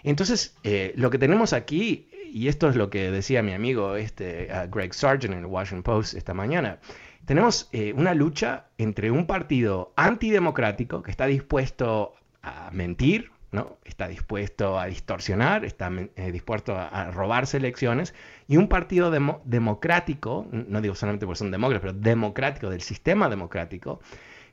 Entonces, 0.03 0.57
eh, 0.63 0.93
lo 0.95 1.11
que 1.11 1.19
tenemos 1.19 1.53
aquí, 1.53 2.09
y 2.31 2.47
esto 2.47 2.69
es 2.69 2.75
lo 2.75 2.89
que 2.89 3.11
decía 3.11 3.43
mi 3.43 3.53
amigo 3.53 3.95
este, 3.95 4.49
Greg 4.71 4.93
Sargent 4.93 5.33
en 5.33 5.39
el 5.39 5.45
Washington 5.45 5.83
Post 5.83 6.13
esta 6.15 6.33
mañana, 6.33 6.79
tenemos 7.25 7.69
una 7.93 8.15
lucha 8.15 8.69
entre 8.79 9.11
un 9.11 9.27
partido 9.27 9.93
antidemocrático 9.95 11.03
que 11.03 11.11
está 11.11 11.27
dispuesto 11.27 12.15
a 12.41 12.71
mentir, 12.71 13.31
¿no? 13.51 13.77
Está 13.83 14.07
dispuesto 14.07 14.79
a 14.79 14.85
distorsionar, 14.85 15.65
está 15.65 15.91
eh, 16.15 16.31
dispuesto 16.31 16.75
a, 16.77 17.11
robarse 17.11 17.57
elecciones, 17.57 18.13
y 18.47 18.57
un 18.57 18.67
partido 18.67 19.11
democrático, 19.11 20.47
no 20.51 20.81
digo 20.81 20.95
solamente 20.95 21.25
porque 21.25 21.39
son 21.39 21.51
demócratas, 21.51 21.81
pero 21.81 21.93
democrático, 21.93 22.69
del 22.69 22.81
sistema 22.81 23.29
democrático, 23.29 23.99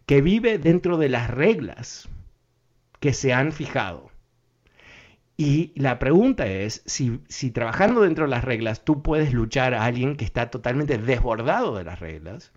que 0.06 0.22
vive 0.22 0.58
dentro 0.58 0.96
de 0.96 1.08
las 1.08 1.30
reglas 1.30 2.08
que 3.00 3.12
se 3.12 3.32
han 3.32 3.52
fijado. 3.52 4.10
Y 5.36 5.72
la 5.76 5.98
pregunta 5.98 6.46
es, 6.46 6.82
si, 6.86 7.20
si 7.28 7.50
trabajando 7.50 8.00
dentro 8.00 8.24
de 8.24 8.30
las 8.30 8.44
reglas 8.44 8.84
tú 8.84 9.02
puedes 9.02 9.34
luchar 9.34 9.74
a 9.74 9.84
alguien 9.84 10.16
que 10.16 10.24
está 10.24 10.50
totalmente 10.50 10.96
desbordado 10.96 11.76
de 11.76 11.84
las 11.84 12.00
reglas, 12.00 12.52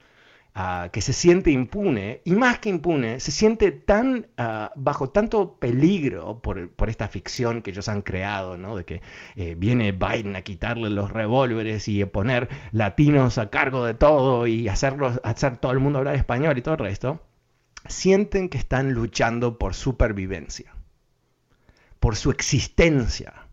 Ah, 0.61 0.89
que 0.91 0.99
se 0.99 1.13
siente 1.13 1.51
impune, 1.51 2.19
y 2.25 2.31
más 2.31 2.59
que 2.59 2.67
impune, 2.67 3.21
se 3.21 3.31
siente 3.31 3.71
tan 3.71 4.27
ah, 4.37 4.73
bajo 4.75 5.09
tanto 5.09 5.55
peligro 5.55 6.41
por, 6.41 6.89
esta 6.89 7.07
ficción 7.07 7.61
que 7.61 7.71
ellos 7.71 7.87
han 7.87 8.01
creado, 8.01 8.57
¿no? 8.57 8.75
de 8.75 8.83
que 8.83 9.01
eh, 9.37 9.55
viene 9.57 9.93
Biden 9.93 10.35
a 10.35 10.41
quitarle 10.41 10.89
los 10.89 11.11
revólveres 11.11 11.87
y 11.87 12.03
poner 12.03 12.49
latinos 12.73 13.37
a 13.37 13.49
cargo 13.49 13.85
de 13.85 13.93
todo 13.93 14.47
y 14.47 14.67
hacerlos, 14.67 15.21
hacer 15.23 15.55
todo 15.55 15.71
el 15.71 15.79
mundo 15.79 15.99
hablar 15.99 16.15
español 16.15 16.57
y 16.57 16.61
todo 16.61 16.73
el 16.73 16.81
resto, 16.81 17.21
sienten 17.87 18.49
que 18.49 18.57
están 18.57 18.91
luchando 18.91 19.57
por 19.57 19.73
supervivencia, 19.73 20.73
por 22.01 22.17
su 22.17 22.31
existencia. 22.31 23.48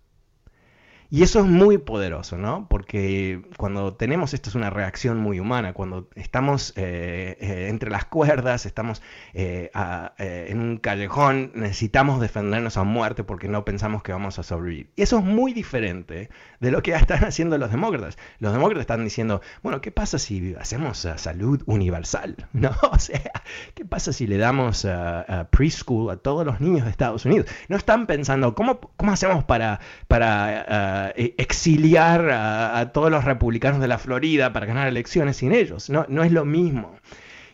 Y 1.08 1.22
eso 1.22 1.40
es 1.40 1.46
muy 1.46 1.78
poderoso, 1.78 2.36
¿no? 2.36 2.66
Porque 2.68 3.42
cuando 3.56 3.94
tenemos, 3.94 4.34
esto 4.34 4.48
es 4.48 4.56
una 4.56 4.70
reacción 4.70 5.18
muy 5.18 5.38
humana, 5.38 5.72
cuando 5.72 6.08
estamos 6.16 6.72
eh, 6.76 7.36
eh, 7.40 7.66
entre 7.68 7.90
las 7.90 8.06
cuerdas, 8.06 8.66
estamos 8.66 9.02
eh, 9.32 9.70
en 10.18 10.60
un 10.60 10.78
callejón, 10.78 11.52
necesitamos 11.54 12.20
defendernos 12.20 12.76
a 12.76 12.82
muerte 12.82 13.22
porque 13.22 13.48
no 13.48 13.64
pensamos 13.64 14.02
que 14.02 14.12
vamos 14.12 14.38
a 14.38 14.42
sobrevivir. 14.42 14.90
Y 14.96 15.02
eso 15.02 15.18
es 15.18 15.24
muy 15.24 15.52
diferente 15.52 16.28
de 16.58 16.70
lo 16.70 16.82
que 16.82 16.92
están 16.94 17.24
haciendo 17.24 17.56
los 17.56 17.70
demócratas. 17.70 18.18
Los 18.40 18.52
demócratas 18.52 18.82
están 18.82 19.04
diciendo, 19.04 19.42
bueno, 19.62 19.80
¿qué 19.80 19.92
pasa 19.92 20.18
si 20.18 20.54
hacemos 20.58 21.06
salud 21.16 21.62
universal? 21.66 22.36
¿No? 22.52 22.70
O 22.90 22.98
sea, 22.98 23.30
¿qué 23.74 23.84
pasa 23.84 24.12
si 24.12 24.26
le 24.26 24.38
damos 24.38 24.84
a 24.84 25.48
preschool 25.50 26.10
a 26.10 26.16
todos 26.16 26.44
los 26.44 26.60
niños 26.60 26.84
de 26.84 26.90
Estados 26.90 27.24
Unidos? 27.26 27.46
No 27.68 27.76
están 27.76 28.06
pensando, 28.06 28.54
¿cómo, 28.54 28.80
cómo 28.96 29.12
hacemos 29.12 29.44
para... 29.44 29.80
para 30.08 30.95
eh, 31.16 31.34
exiliar 31.38 32.30
a, 32.30 32.92
todos 32.92 33.10
los 33.10 33.24
republicanos 33.24 33.80
de 33.80 33.88
la 33.88 33.98
Florida 33.98 34.52
para 34.52 34.66
ganar 34.66 34.88
elecciones 34.88 35.36
sin 35.38 35.52
ellos. 35.52 35.90
No, 35.90 36.06
no 36.08 36.22
es 36.22 36.32
lo 36.32 36.44
mismo. 36.44 36.96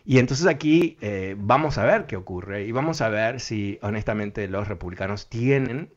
Y 0.05 0.19
entonces 0.19 0.47
aquí 0.47 0.97
eh, 1.01 1.35
vamos 1.37 1.77
a 1.77 1.85
ver 1.85 2.05
qué 2.05 2.17
ocurre 2.17 2.65
y 2.65 2.71
vamos 2.71 3.01
a 3.01 3.09
ver 3.09 3.39
si 3.39 3.79
honestamente 3.81 4.47
los 4.47 4.67
republicanos 4.67 5.29
tienen 5.29 5.89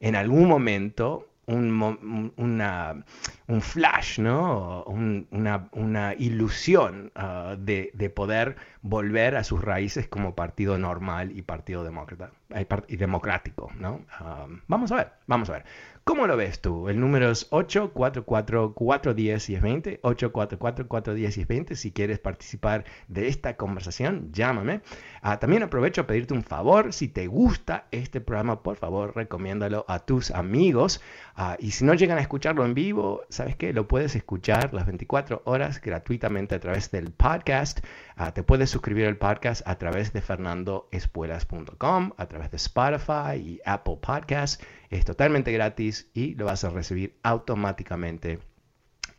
en 0.00 0.16
algún 0.16 0.48
momento 0.48 1.32
un, 1.46 2.32
una, 2.36 3.04
un 3.48 3.60
flash, 3.60 4.20
¿no? 4.20 4.84
una, 4.84 5.68
una, 5.72 6.14
ilusión 6.14 7.10
ah, 7.14 7.56
de, 7.58 7.90
de, 7.94 8.10
poder 8.10 8.56
volver 8.82 9.36
a 9.36 9.44
sus 9.44 9.60
raíces 9.60 10.08
como 10.08 10.34
partido 10.34 10.78
normal 10.78 11.36
y 11.36 11.42
partido 11.42 11.82
demócrata, 11.84 12.30
y 12.88 12.96
democrático, 12.96 13.70
¿no? 13.78 14.00
Vamos 14.68 14.92
a 14.92 14.96
ver, 14.96 15.12
vamos 15.26 15.50
a 15.50 15.54
ver. 15.54 15.64
¿Cómo 16.04 16.26
lo 16.26 16.36
ves 16.36 16.60
tú? 16.60 16.88
El 16.88 16.98
número 16.98 17.30
es 17.30 17.48
844-410-1020, 17.52 20.00
844-410-1020. 20.00 21.76
Si 21.76 21.92
quieres 21.92 22.18
participar 22.18 22.84
de 23.06 23.28
esta 23.28 23.56
conversación, 23.56 24.32
llámame. 24.32 24.80
Ah, 25.20 25.38
también 25.38 25.62
aprovecho 25.62 26.00
a 26.00 26.08
pedirte 26.08 26.34
un 26.34 26.42
favor. 26.42 26.92
Si 26.92 27.06
te 27.06 27.28
gusta 27.28 27.86
este 27.92 28.20
programa, 28.20 28.64
por 28.64 28.78
favor, 28.78 29.14
recomiéndalo 29.14 29.84
a 29.86 30.00
tus 30.00 30.32
amigos. 30.32 31.00
Ah, 31.36 31.56
y 31.60 31.70
si 31.70 31.84
no 31.84 31.94
llegan 31.94 32.18
a 32.18 32.22
escucharlo 32.22 32.64
en 32.64 32.74
vivo, 32.74 33.22
¿sabes 33.28 33.54
qué? 33.54 33.72
Lo 33.72 33.86
puedes 33.86 34.16
escuchar 34.16 34.74
las 34.74 34.86
24 34.86 35.42
horas 35.44 35.80
gratuitamente 35.80 36.56
a 36.56 36.60
través 36.60 36.90
del 36.90 37.12
podcast. 37.12 37.78
Ah, 38.16 38.34
te 38.34 38.42
puedes 38.42 38.70
suscribir 38.70 39.06
al 39.06 39.18
podcast 39.18 39.62
a 39.68 39.78
través 39.78 40.12
de 40.12 40.20
fernandoespuelas.com, 40.20 42.10
a 42.16 42.26
través 42.26 42.50
de 42.50 42.56
Spotify 42.56 43.36
y 43.36 43.60
Apple 43.64 43.98
Podcasts. 44.02 44.58
Es 44.92 45.06
totalmente 45.06 45.50
gratis 45.52 46.10
y 46.12 46.34
lo 46.34 46.44
vas 46.44 46.64
a 46.64 46.68
recibir 46.68 47.16
automáticamente 47.22 48.40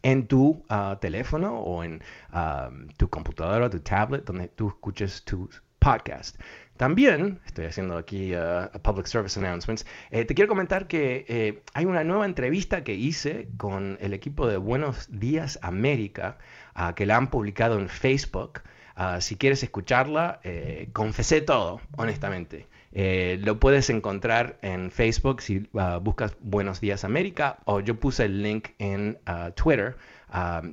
en 0.03 0.27
tu 0.27 0.63
ah, 0.69 0.99
teléfono 1.01 1.57
o 1.57 1.83
en 1.83 2.03
ah, 2.29 2.69
tu 2.95 3.09
computadora 3.09 3.65
o 3.65 3.69
tu 3.71 3.79
tablet 3.79 4.23
donde 4.23 4.49
tú 4.49 4.67
escuches 4.67 5.23
tu 5.23 5.49
podcast. 5.79 6.39
También, 6.77 7.39
estoy 7.47 7.65
haciendo 7.65 7.97
aquí 7.97 8.35
uh, 8.35 8.69
public 8.83 9.07
service 9.07 9.39
announcements, 9.39 9.87
eh, 10.11 10.25
te 10.25 10.35
quiero 10.35 10.47
comentar 10.47 10.85
que 10.87 11.25
eh, 11.27 11.63
hay 11.73 11.85
una 11.85 12.03
nueva 12.03 12.27
entrevista 12.27 12.83
que 12.83 12.93
hice 12.93 13.49
con 13.57 13.97
el 13.99 14.13
equipo 14.13 14.47
de 14.47 14.57
Buenos 14.57 15.07
Días 15.09 15.57
América, 15.63 16.37
uh, 16.75 16.93
que 16.93 17.07
la 17.07 17.17
han 17.17 17.31
publicado 17.31 17.79
en 17.79 17.89
Facebook. 17.89 18.61
Uh, 18.95 19.19
si 19.21 19.37
quieres 19.37 19.63
escucharla, 19.63 20.39
eh, 20.43 20.89
confesé 20.93 21.41
todo, 21.41 21.81
honestamente. 21.97 22.67
Lo 22.93 23.59
puedes 23.59 23.89
encontrar 23.89 24.57
en 24.61 24.91
Facebook 24.91 25.41
si 25.41 25.67
buscas 26.01 26.37
Buenos 26.41 26.79
Días 26.79 27.03
América 27.03 27.57
o 27.65 27.79
yo 27.79 27.99
puse 27.99 28.25
el 28.25 28.43
link 28.43 28.69
en 28.79 29.17
Twitter. 29.55 29.95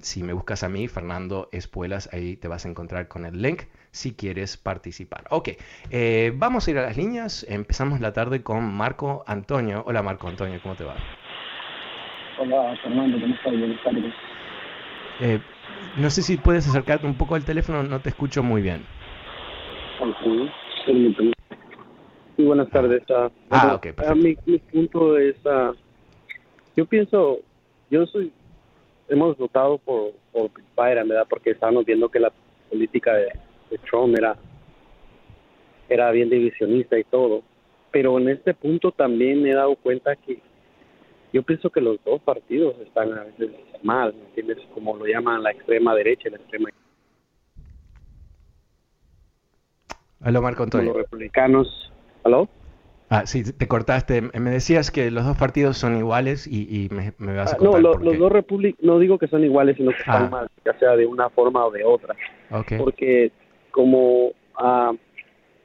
si 0.02 0.22
me 0.22 0.32
buscas 0.32 0.62
a 0.62 0.68
mí, 0.68 0.88
Fernando 0.88 1.48
Espuelas, 1.52 2.08
ahí 2.12 2.36
te 2.36 2.48
vas 2.48 2.66
a 2.66 2.68
encontrar 2.68 3.08
con 3.08 3.24
el 3.24 3.40
link 3.40 3.62
si 3.90 4.14
quieres 4.14 4.56
participar. 4.56 5.24
Ok, 5.30 5.50
eh, 5.90 6.32
vamos 6.34 6.66
a 6.66 6.70
ir 6.70 6.78
a 6.78 6.82
las 6.82 6.96
líneas. 6.96 7.46
Empezamos 7.48 8.00
la 8.00 8.12
tarde 8.12 8.42
con 8.42 8.72
Marco 8.72 9.24
Antonio. 9.26 9.82
Hola 9.86 10.02
Marco 10.02 10.28
Antonio, 10.28 10.58
¿cómo 10.62 10.74
te 10.74 10.84
va? 10.84 10.94
Hola 12.38 12.76
Fernando, 12.82 13.20
¿cómo 13.20 13.34
estás? 13.34 13.52
Buenas 13.52 13.82
tardes. 13.82 14.14
Eh, 15.20 15.40
no 15.96 16.10
sé 16.10 16.22
si 16.22 16.36
puedes 16.36 16.66
acercarte 16.68 17.06
un 17.06 17.14
poco 17.14 17.34
al 17.34 17.44
teléfono, 17.44 17.82
no 17.82 18.00
te 18.00 18.10
escucho 18.10 18.42
muy 18.42 18.62
bien. 18.62 18.84
Sí, 20.86 21.14
buenas 22.44 22.70
tardes. 22.70 23.02
Uh, 23.10 23.30
ah, 23.50 23.74
ok, 23.74 23.82
perfecto. 23.82 24.16
mi, 24.16 24.36
mi, 24.46 24.58
punto 24.58 25.18
es, 25.18 25.36
uh, 25.44 25.74
yo 26.76 26.86
pienso, 26.86 27.40
yo 27.90 28.06
soy, 28.06 28.32
hemos 29.08 29.36
votado 29.36 29.78
por, 29.78 30.12
por 30.32 30.50
Biden, 30.76 31.08
¿verdad? 31.08 31.26
Porque 31.28 31.50
estamos 31.50 31.84
viendo 31.84 32.08
que 32.08 32.20
la 32.20 32.32
política 32.68 33.14
de 33.14 33.28
de 33.70 33.78
Trump 33.78 34.16
era, 34.18 34.36
era 35.88 36.10
bien 36.10 36.28
divisionista 36.28 36.98
y 36.98 37.04
todo. 37.04 37.42
Pero 37.90 38.18
en 38.18 38.28
este 38.28 38.54
punto 38.54 38.92
también 38.92 39.42
me 39.42 39.50
he 39.50 39.54
dado 39.54 39.76
cuenta 39.76 40.14
que 40.16 40.40
yo 41.32 41.42
pienso 41.42 41.70
que 41.70 41.80
los 41.80 42.02
dos 42.04 42.20
partidos 42.22 42.74
están 42.80 43.12
a 43.16 43.24
veces 43.24 43.50
mal, 43.82 44.12
¿me 44.14 44.24
entiendes? 44.26 44.58
Como 44.74 44.96
lo 44.96 45.06
llaman 45.06 45.42
la 45.42 45.52
extrema 45.52 45.94
derecha 45.94 46.28
y 46.28 46.32
la 46.32 46.36
extrema 46.36 46.70
Aló, 50.20 50.42
Marco 50.42 50.64
Antonio. 50.64 50.92
Los 50.92 51.02
republicanos. 51.02 51.92
¿Aló? 52.24 52.48
Ah, 53.08 53.26
sí, 53.26 53.42
te 53.42 53.66
cortaste. 53.66 54.22
Me 54.22 54.50
decías 54.50 54.92
que 54.92 55.10
los 55.10 55.26
dos 55.26 55.36
partidos 55.36 55.76
son 55.76 55.96
iguales 55.96 56.46
y, 56.46 56.88
me, 56.92 57.12
me, 57.18 57.34
vas 57.34 57.52
a 57.52 57.56
ah, 57.56 57.58
No, 57.60 57.76
los 57.78 58.18
dos 58.18 58.30
republicanos, 58.30 58.84
no 58.84 58.98
digo 59.00 59.18
que 59.18 59.26
son 59.26 59.42
iguales, 59.42 59.76
sino 59.76 59.90
que 59.90 59.98
están 59.98 60.26
ah. 60.26 60.30
mal, 60.30 60.50
ya 60.64 60.78
sea 60.78 60.94
de 60.94 61.06
una 61.06 61.28
forma 61.28 61.66
o 61.66 61.72
de 61.72 61.84
otra. 61.84 62.14
Okay. 62.50 62.78
Porque 62.78 63.32
como 63.72 64.28
uh, 64.28 64.96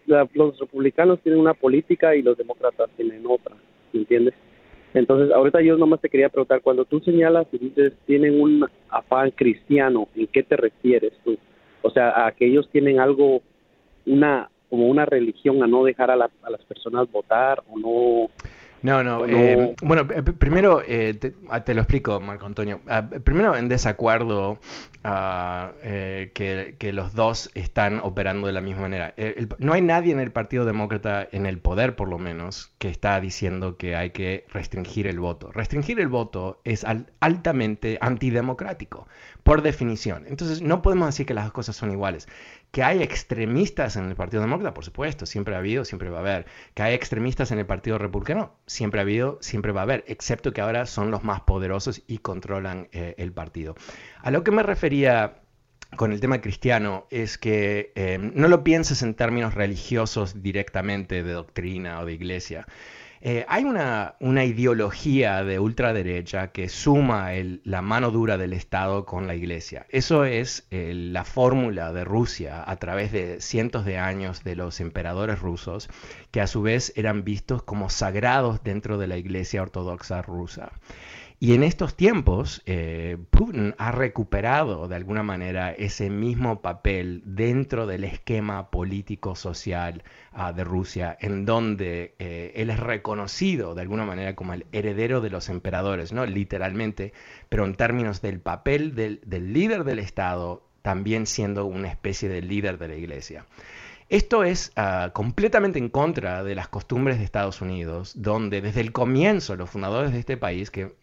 los 0.08 0.60
republicanos 0.60 1.20
tienen 1.22 1.40
una 1.40 1.54
política 1.54 2.16
y 2.16 2.24
los 2.24 2.36
demócratas 2.36 2.90
tienen 2.98 3.24
otra, 3.28 3.56
¿me 3.94 4.00
entiendes? 4.00 4.34
Entonces, 4.96 5.32
ahorita 5.32 5.62
yo 5.62 5.78
nomás 5.78 6.02
te 6.02 6.10
quería 6.10 6.30
preguntar, 6.30 6.62
cuando 6.62 6.86
tú 6.86 7.00
señalas 7.02 7.46
y 7.52 7.60
dices 7.60 7.94
tienen 8.08 8.42
un 8.42 8.66
afán 8.90 9.30
cristiano, 9.32 10.08
¿en 10.16 10.26
qué 10.28 10.42
te 10.42 10.56
refieres 10.56 11.14
tú? 11.24 11.38
O 11.82 11.92
sea, 11.92 12.26
a 12.26 12.32
que 12.32 12.48
ellos 12.48 12.68
tienen 12.72 13.00
algo, 13.00 13.42
una 14.06 14.50
como 14.76 14.88
una 14.88 15.06
religión 15.06 15.64
a 15.64 15.68
no 15.68 15.86
dejar 15.86 16.12
a, 16.12 16.16
a 16.16 16.50
las 16.50 16.62
personas 16.68 17.10
votar 17.10 17.64
o 17.72 17.80
no 17.80 18.30
no, 18.86 19.04
no. 19.04 19.26
Eh, 19.26 19.76
bueno, 19.82 20.06
primero 20.06 20.84
eh, 20.88 21.18
ah, 21.50 21.64
te, 21.64 21.74
lo 21.74 21.82
explico, 21.82 22.20
Marco 22.20 22.46
Antonio. 22.46 22.82
Ah, 22.88 23.10
primero, 23.24 23.56
en 23.56 23.68
desacuerdo 23.68 24.60
ah, 25.04 25.72
eh, 25.82 26.30
que, 26.36 26.94
los 26.94 27.16
dos 27.16 27.50
están 27.56 28.00
operando 28.04 28.46
de 28.46 28.54
la 28.54 28.62
misma 28.62 28.84
manera. 28.84 29.16
no 29.58 29.74
hay 29.74 29.82
nadie 29.82 30.14
en 30.14 30.20
el 30.20 30.32
Partido 30.32 30.66
Demócrata, 30.66 31.28
en 31.32 31.48
el 31.48 31.58
poder 31.58 31.96
por 31.96 32.10
lo 32.10 32.20
menos, 32.20 32.74
que 32.78 32.90
está 32.90 33.20
diciendo 33.20 33.76
que 33.76 33.96
hay 33.96 34.12
que 34.12 34.46
restringir 34.54 35.08
el 35.08 35.20
voto. 35.20 35.52
Restringir 35.52 36.00
el 36.00 36.08
voto 36.08 36.62
es 36.64 36.86
altamente 37.22 37.98
antidemocrático, 38.02 39.08
por 39.46 39.62
definición. 39.62 40.26
Entonces, 40.28 40.64
no 40.64 40.82
podemos 40.82 41.06
decir 41.06 41.28
que 41.28 41.36
las 41.36 41.44
dos 41.44 41.54
cosas 41.54 41.76
son 41.76 41.92
iguales. 41.92 42.28
Que 42.72 42.82
hay 42.82 43.04
extremistas 43.04 43.96
en 43.96 44.06
el 44.06 44.16
Partido 44.16 44.42
Demócrata, 44.42 44.74
por 44.74 44.84
supuesto, 44.84 45.28
siempre 45.28 45.54
ha 45.54 45.60
habido, 45.60 45.86
siempre 45.86 46.10
va 46.10 46.18
a 46.18 46.22
haber. 46.22 46.48
Que 46.74 46.82
hay 46.82 46.96
extremistas 46.96 47.52
en 47.52 47.60
el 47.60 47.68
Partido 47.68 48.00
Republicano, 48.00 48.56
siempre 48.66 49.00
ha 49.00 49.04
habido, 49.04 49.38
siempre 49.42 49.72
va 49.72 49.82
a 49.82 49.84
haber, 49.84 50.04
excepto 50.08 50.52
que 50.52 50.62
ahora 50.62 50.88
son 50.88 51.12
los 51.12 51.24
más 51.24 51.42
poderosos 51.42 52.02
y 52.08 52.18
controlan 52.18 52.88
eh, 52.92 53.14
el 53.20 53.34
partido. 53.34 53.76
A 54.24 54.32
lo 54.32 54.44
que 54.44 54.50
me 54.50 54.64
refería 54.64 55.44
con 55.96 56.12
el 56.12 56.20
tema 56.20 56.42
cristiano 56.42 57.06
es 57.12 57.38
que 57.38 57.94
eh, 57.94 58.18
no 58.18 58.48
lo 58.48 58.64
pienses 58.64 59.04
en 59.04 59.14
términos 59.14 59.54
religiosos 59.54 60.42
directamente 60.42 61.22
de 61.22 61.32
doctrina 61.34 62.00
o 62.00 62.06
de 62.06 62.14
iglesia, 62.14 62.66
eh, 63.28 63.44
hay 63.50 63.64
una, 63.64 64.14
ideología 64.20 65.44
de 65.44 65.58
ultraderecha 65.58 66.52
que 66.52 66.70
suma 66.70 67.32
la 67.64 67.82
mano 67.82 68.12
dura 68.12 68.38
del 68.38 68.54
Estado 68.54 69.04
con 69.06 69.26
la 69.26 69.34
Iglesia. 69.34 69.88
Eso 69.90 70.26
es 70.26 70.68
eh, 70.70 70.94
la 70.94 71.26
fórmula 71.26 71.92
de 71.92 72.04
Rusia 72.04 72.64
a 72.70 72.76
través 72.76 73.12
de 73.12 73.42
cientos 73.42 73.84
de 73.84 73.98
años 73.98 74.44
de 74.44 74.56
los 74.56 74.80
emperadores 74.80 75.40
rusos, 75.40 75.90
que 76.30 76.40
a 76.40 76.46
su 76.46 76.62
vez 76.62 76.94
eran 76.96 77.24
vistos 77.24 77.64
como 77.64 77.90
sagrados 77.90 78.64
dentro 78.64 79.00
de 79.00 79.08
la 79.08 79.18
Iglesia 79.18 79.64
Ortodoxa 79.64 80.22
rusa. 80.22 80.72
Y 81.38 81.54
en 81.54 81.64
estos 81.64 81.96
tiempos, 81.96 82.62
eh, 82.66 83.18
Putin 83.30 83.76
ha 83.78 83.92
recuperado 83.92 84.88
de 84.88 84.96
alguna 84.96 85.22
manera 85.22 85.72
ese 85.72 86.10
mismo 86.10 86.62
papel 86.62 87.22
dentro 87.26 87.88
del 87.88 88.06
esquema 88.06 88.72
político-social 88.72 90.04
ah, 90.32 90.54
de 90.54 90.64
Rusia, 90.64 91.18
en 91.20 91.46
donde 91.46 92.16
eh, 92.20 92.54
él 92.56 92.70
es 92.70 92.80
reconocido 92.80 93.76
de 93.76 93.82
alguna 93.82 94.06
manera 94.06 94.34
como 94.34 94.54
el 94.54 94.66
heredero 94.72 95.20
de 95.20 95.30
los 95.30 95.50
emperadores, 95.50 96.14
¿no? 96.14 96.26
literalmente, 96.26 97.12
pero 97.50 97.66
en 97.66 97.76
términos 97.76 98.22
del 98.22 98.40
papel 98.40 98.96
del 98.96 99.54
líder 99.54 99.84
del 99.84 100.00
Estado, 100.00 100.64
también 100.82 101.26
siendo 101.26 101.66
una 101.66 101.90
especie 101.90 102.30
de 102.30 102.42
líder 102.42 102.78
de 102.78 102.88
la 102.88 102.96
iglesia. 102.96 103.46
Esto 104.08 104.44
es 104.44 104.72
ah, 104.76 105.10
completamente 105.14 105.80
en 105.80 105.90
contra 105.90 106.44
de 106.44 106.54
las 106.54 106.68
costumbres 106.68 107.18
de 107.18 107.24
Estados 107.24 107.62
Unidos, 107.62 108.14
donde 108.16 108.62
desde 108.62 108.82
el 108.82 108.92
comienzo 108.92 109.56
los 109.56 109.70
fundadores 109.70 110.12
de 110.12 110.20
este 110.20 110.38
país, 110.38 110.70
que 110.70 110.94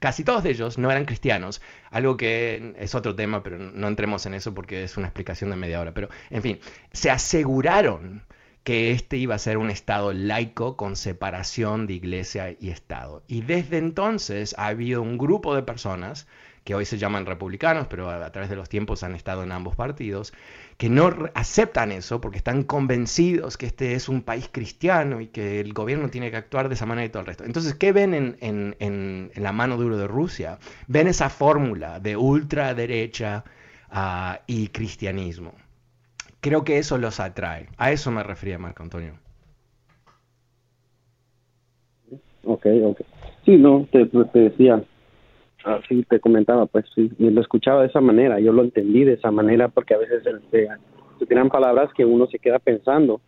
casi 0.00 0.22
todos 0.22 0.44
ellos 0.44 0.76
no 0.76 0.90
eran 0.90 1.06
cristianos, 1.06 1.62
algo 1.90 2.18
que 2.18 2.74
es 2.78 2.94
otro 2.94 3.14
tema, 3.14 3.42
pero 3.42 3.58
no 3.58 3.88
entremos 3.88 4.26
en 4.26 4.34
eso 4.34 4.52
porque 4.52 4.84
es 4.84 4.98
una 4.98 5.06
explicación 5.06 5.48
de 5.48 5.56
media 5.56 5.80
hora, 5.80 5.94
pero 5.94 6.10
en 6.28 6.42
fin, 6.42 6.60
se 6.92 7.10
aseguraron 7.10 8.22
que 8.64 8.90
este 8.92 9.18
iba 9.18 9.34
a 9.34 9.38
ser 9.38 9.58
un 9.58 9.70
Estado 9.70 10.12
laico 10.12 10.76
con 10.76 10.96
separación 10.96 11.86
de 11.86 11.94
iglesia 11.94 12.56
y 12.58 12.70
Estado. 12.70 13.22
Y 13.28 13.42
desde 13.42 13.78
entonces 13.78 14.54
ha 14.58 14.68
habido 14.68 15.02
un 15.02 15.18
grupo 15.18 15.54
de 15.54 15.62
personas 15.62 16.26
que 16.64 16.74
hoy 16.74 16.86
se 16.86 16.96
llaman 16.96 17.26
republicanos, 17.26 17.86
pero 17.88 18.10
a, 18.10 18.32
través 18.32 18.48
de 18.48 18.56
los 18.56 18.70
tiempos 18.70 19.02
han 19.02 19.14
estado 19.14 19.42
en 19.42 19.52
ambos 19.52 19.76
partidos, 19.76 20.32
que 20.78 20.88
no 20.88 21.14
aceptan 21.34 21.92
eso 21.92 22.22
porque 22.22 22.38
están 22.38 22.62
convencidos 22.62 23.58
que 23.58 23.66
este 23.66 23.94
es 23.94 24.08
un 24.08 24.22
país 24.22 24.48
cristiano 24.50 25.20
y 25.20 25.26
que 25.26 25.60
el 25.60 25.74
gobierno 25.74 26.08
tiene 26.08 26.30
que 26.30 26.38
actuar 26.38 26.68
de 26.68 26.74
esa 26.74 26.86
manera 26.86 27.04
y 27.04 27.10
todo 27.10 27.20
el 27.20 27.26
resto. 27.26 27.44
Entonces, 27.44 27.74
¿qué 27.74 27.92
ven 27.92 28.14
en, 28.40 29.30
la 29.36 29.52
mano 29.52 29.76
dura 29.76 29.98
de 29.98 30.08
Rusia? 30.08 30.58
Ven 30.86 31.06
esa 31.06 31.28
fórmula 31.28 32.00
de 32.00 32.16
ultraderecha 32.16 33.44
uh, 33.92 34.40
y 34.46 34.68
cristianismo. 34.68 35.54
Creo 36.44 36.62
que 36.62 36.76
eso 36.76 36.98
los 36.98 37.20
atrae. 37.20 37.68
A 37.78 37.90
eso 37.90 38.10
me 38.10 38.22
refería 38.22 38.58
Marco 38.58 38.82
Antonio. 38.82 39.14
Ok, 42.44 42.66
ok. 42.84 43.00
Sí, 43.46 43.56
no, 43.56 43.88
te, 43.90 44.04
decía, 44.38 44.84
así 45.64 46.02
te 46.02 46.20
comentaba, 46.20 46.66
pues 46.66 46.84
sí, 46.94 47.10
lo 47.18 47.40
escuchaba 47.40 47.80
de 47.80 47.86
esa 47.86 48.02
manera, 48.02 48.40
yo 48.40 48.52
lo 48.52 48.62
entendí 48.62 49.04
de 49.04 49.14
esa 49.14 49.30
manera 49.30 49.68
porque 49.68 49.94
a 49.94 49.96
veces 49.96 50.22
se, 50.50 50.68
se 51.18 51.26
tiran 51.26 51.48
palabras 51.48 51.90
que 51.94 52.04
uno 52.04 52.26
se 52.26 52.38
queda 52.38 52.58
pensando, 52.58 53.22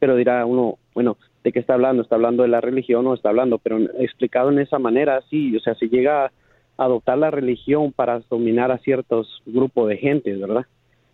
pero 0.00 0.16
dirá 0.16 0.44
uno, 0.44 0.78
bueno, 0.92 1.18
¿de 1.44 1.52
qué 1.52 1.60
está 1.60 1.74
hablando? 1.74 2.02
¿Está 2.02 2.16
hablando 2.16 2.42
de 2.42 2.48
la 2.48 2.60
religión 2.60 3.06
o 3.06 3.14
está 3.14 3.28
hablando? 3.28 3.58
Pero 3.58 3.78
explicado 4.00 4.50
en 4.50 4.58
esa 4.58 4.80
manera, 4.80 5.22
sí, 5.30 5.56
o 5.56 5.60
sea, 5.60 5.76
se 5.76 5.88
llega 5.88 6.24
a 6.24 6.32
adoptar 6.78 7.16
la 7.18 7.30
religión 7.30 7.92
para 7.92 8.18
dominar 8.28 8.72
a 8.72 8.78
ciertos 8.78 9.40
grupos 9.46 9.88
de 9.88 9.98
gente, 9.98 10.34
¿verdad? 10.34 10.66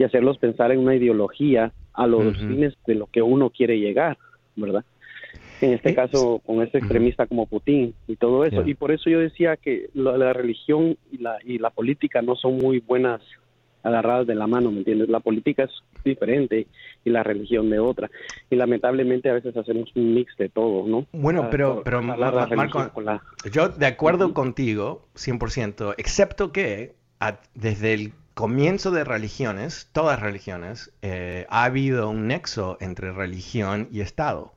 Y 0.03 0.05
hacerlos 0.05 0.39
pensar 0.39 0.73
en 0.73 0.81
una 0.81 0.97
ideología 0.97 1.73
a 1.93 2.09
los 2.09 2.37
fines 2.37 2.75
de 2.89 2.97
lo 2.97 3.07
que 3.07 3.23
uno 3.23 3.51
quiere 3.51 3.79
llegar, 3.79 4.19
¿verdad? 4.57 4.85
en 5.61 5.75
este 5.75 5.95
caso 5.95 6.43
con 6.45 6.61
este 6.61 6.79
extremista 6.79 7.27
como 7.29 7.47
Putin 7.47 7.95
y 8.09 8.17
todo 8.17 8.45
eso. 8.45 8.67
Y 8.67 8.75
por 8.75 8.91
eso 8.91 9.09
yo 9.09 9.21
decía 9.21 9.57
que 9.57 9.91
la, 9.95 10.33
religión 10.33 10.97
y 11.13 11.19
la, 11.19 11.39
y 11.45 11.59
la 11.59 11.71
política 11.71 12.21
no 12.21 12.35
son 12.35 12.59
muy 12.59 12.81
buenas 12.81 13.21
agarradas 13.85 14.27
de 14.27 14.35
la 14.35 14.49
mano, 14.49 14.73
¿me 14.73 14.79
entiendes? 14.79 15.09
La 15.09 15.21
política 15.21 15.65
es 15.65 15.71
diferente 16.05 16.67
y 17.05 17.11
la 17.11 17.23
religión 17.23 17.71
de 17.71 17.79
otra. 17.79 18.11
Y 18.51 18.57
lamentablemente 18.57 19.31
a 19.31 19.35
veces 19.35 19.57
hacemos 19.57 19.91
un 19.95 20.15
mix 20.15 20.37
de 20.37 20.49
todo, 20.49 20.87
¿no? 20.87 21.07
Bueno, 21.13 21.49
pero, 21.49 21.83
pero 21.85 22.03
Marco, 22.03 22.91
yo 23.53 23.69
de 23.69 23.87
acuerdo 23.87 24.35
contigo, 24.35 25.07
100%, 25.15 25.95
excepto 25.97 26.53
que 26.53 26.95
desde 27.55 27.95
el 27.95 28.13
comienzo 28.35 28.91
de 28.91 29.05
religiones, 29.05 29.89
todas 29.93 30.21
religiones, 30.21 30.93
eh, 31.03 31.47
ha 31.51 31.65
habido 31.65 32.09
un 32.11 32.27
nexo 32.27 32.79
entre 32.81 33.13
religión 33.13 33.89
y 33.93 34.01
Estado. 34.01 34.53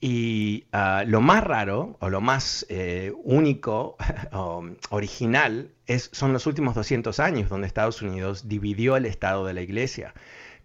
Y 0.00 0.66
ah, 0.72 1.04
lo 1.06 1.20
más 1.20 1.44
raro 1.44 1.96
o 2.00 2.10
lo 2.10 2.20
más 2.20 2.66
eh, 2.68 3.12
único 3.22 3.96
o 4.32 4.64
original 4.90 5.70
es, 5.86 6.10
son 6.12 6.32
los 6.32 6.46
últimos 6.46 6.74
200 6.74 7.20
años 7.20 7.48
donde 7.48 7.68
Estados 7.68 8.02
Unidos 8.02 8.48
dividió 8.48 8.96
el 8.96 9.06
Estado 9.06 9.46
de 9.46 9.54
la 9.54 9.62
Iglesia. 9.62 10.12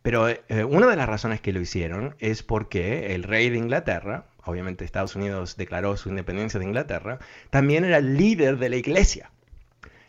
Pero 0.02 0.28
eh, 0.30 0.64
una 0.68 0.88
de 0.88 0.96
las 0.96 1.08
razones 1.08 1.42
que 1.42 1.54
lo 1.54 1.62
hicieron 1.62 2.16
es 2.20 2.42
porque 2.42 3.14
el 3.14 3.24
rey 3.24 3.50
de 3.50 3.58
Inglaterra, 3.58 4.26
obviamente 4.44 4.86
Estados 4.86 5.16
Unidos 5.16 5.58
declaró 5.58 5.98
su 5.98 6.10
independencia 6.10 6.60
de 6.60 6.66
Inglaterra, 6.66 7.20
también 7.50 7.86
era 7.86 7.98
el 7.98 8.18
líder 8.18 8.58
de 8.58 8.70
la 8.70 8.78
Iglesia. 8.78 9.32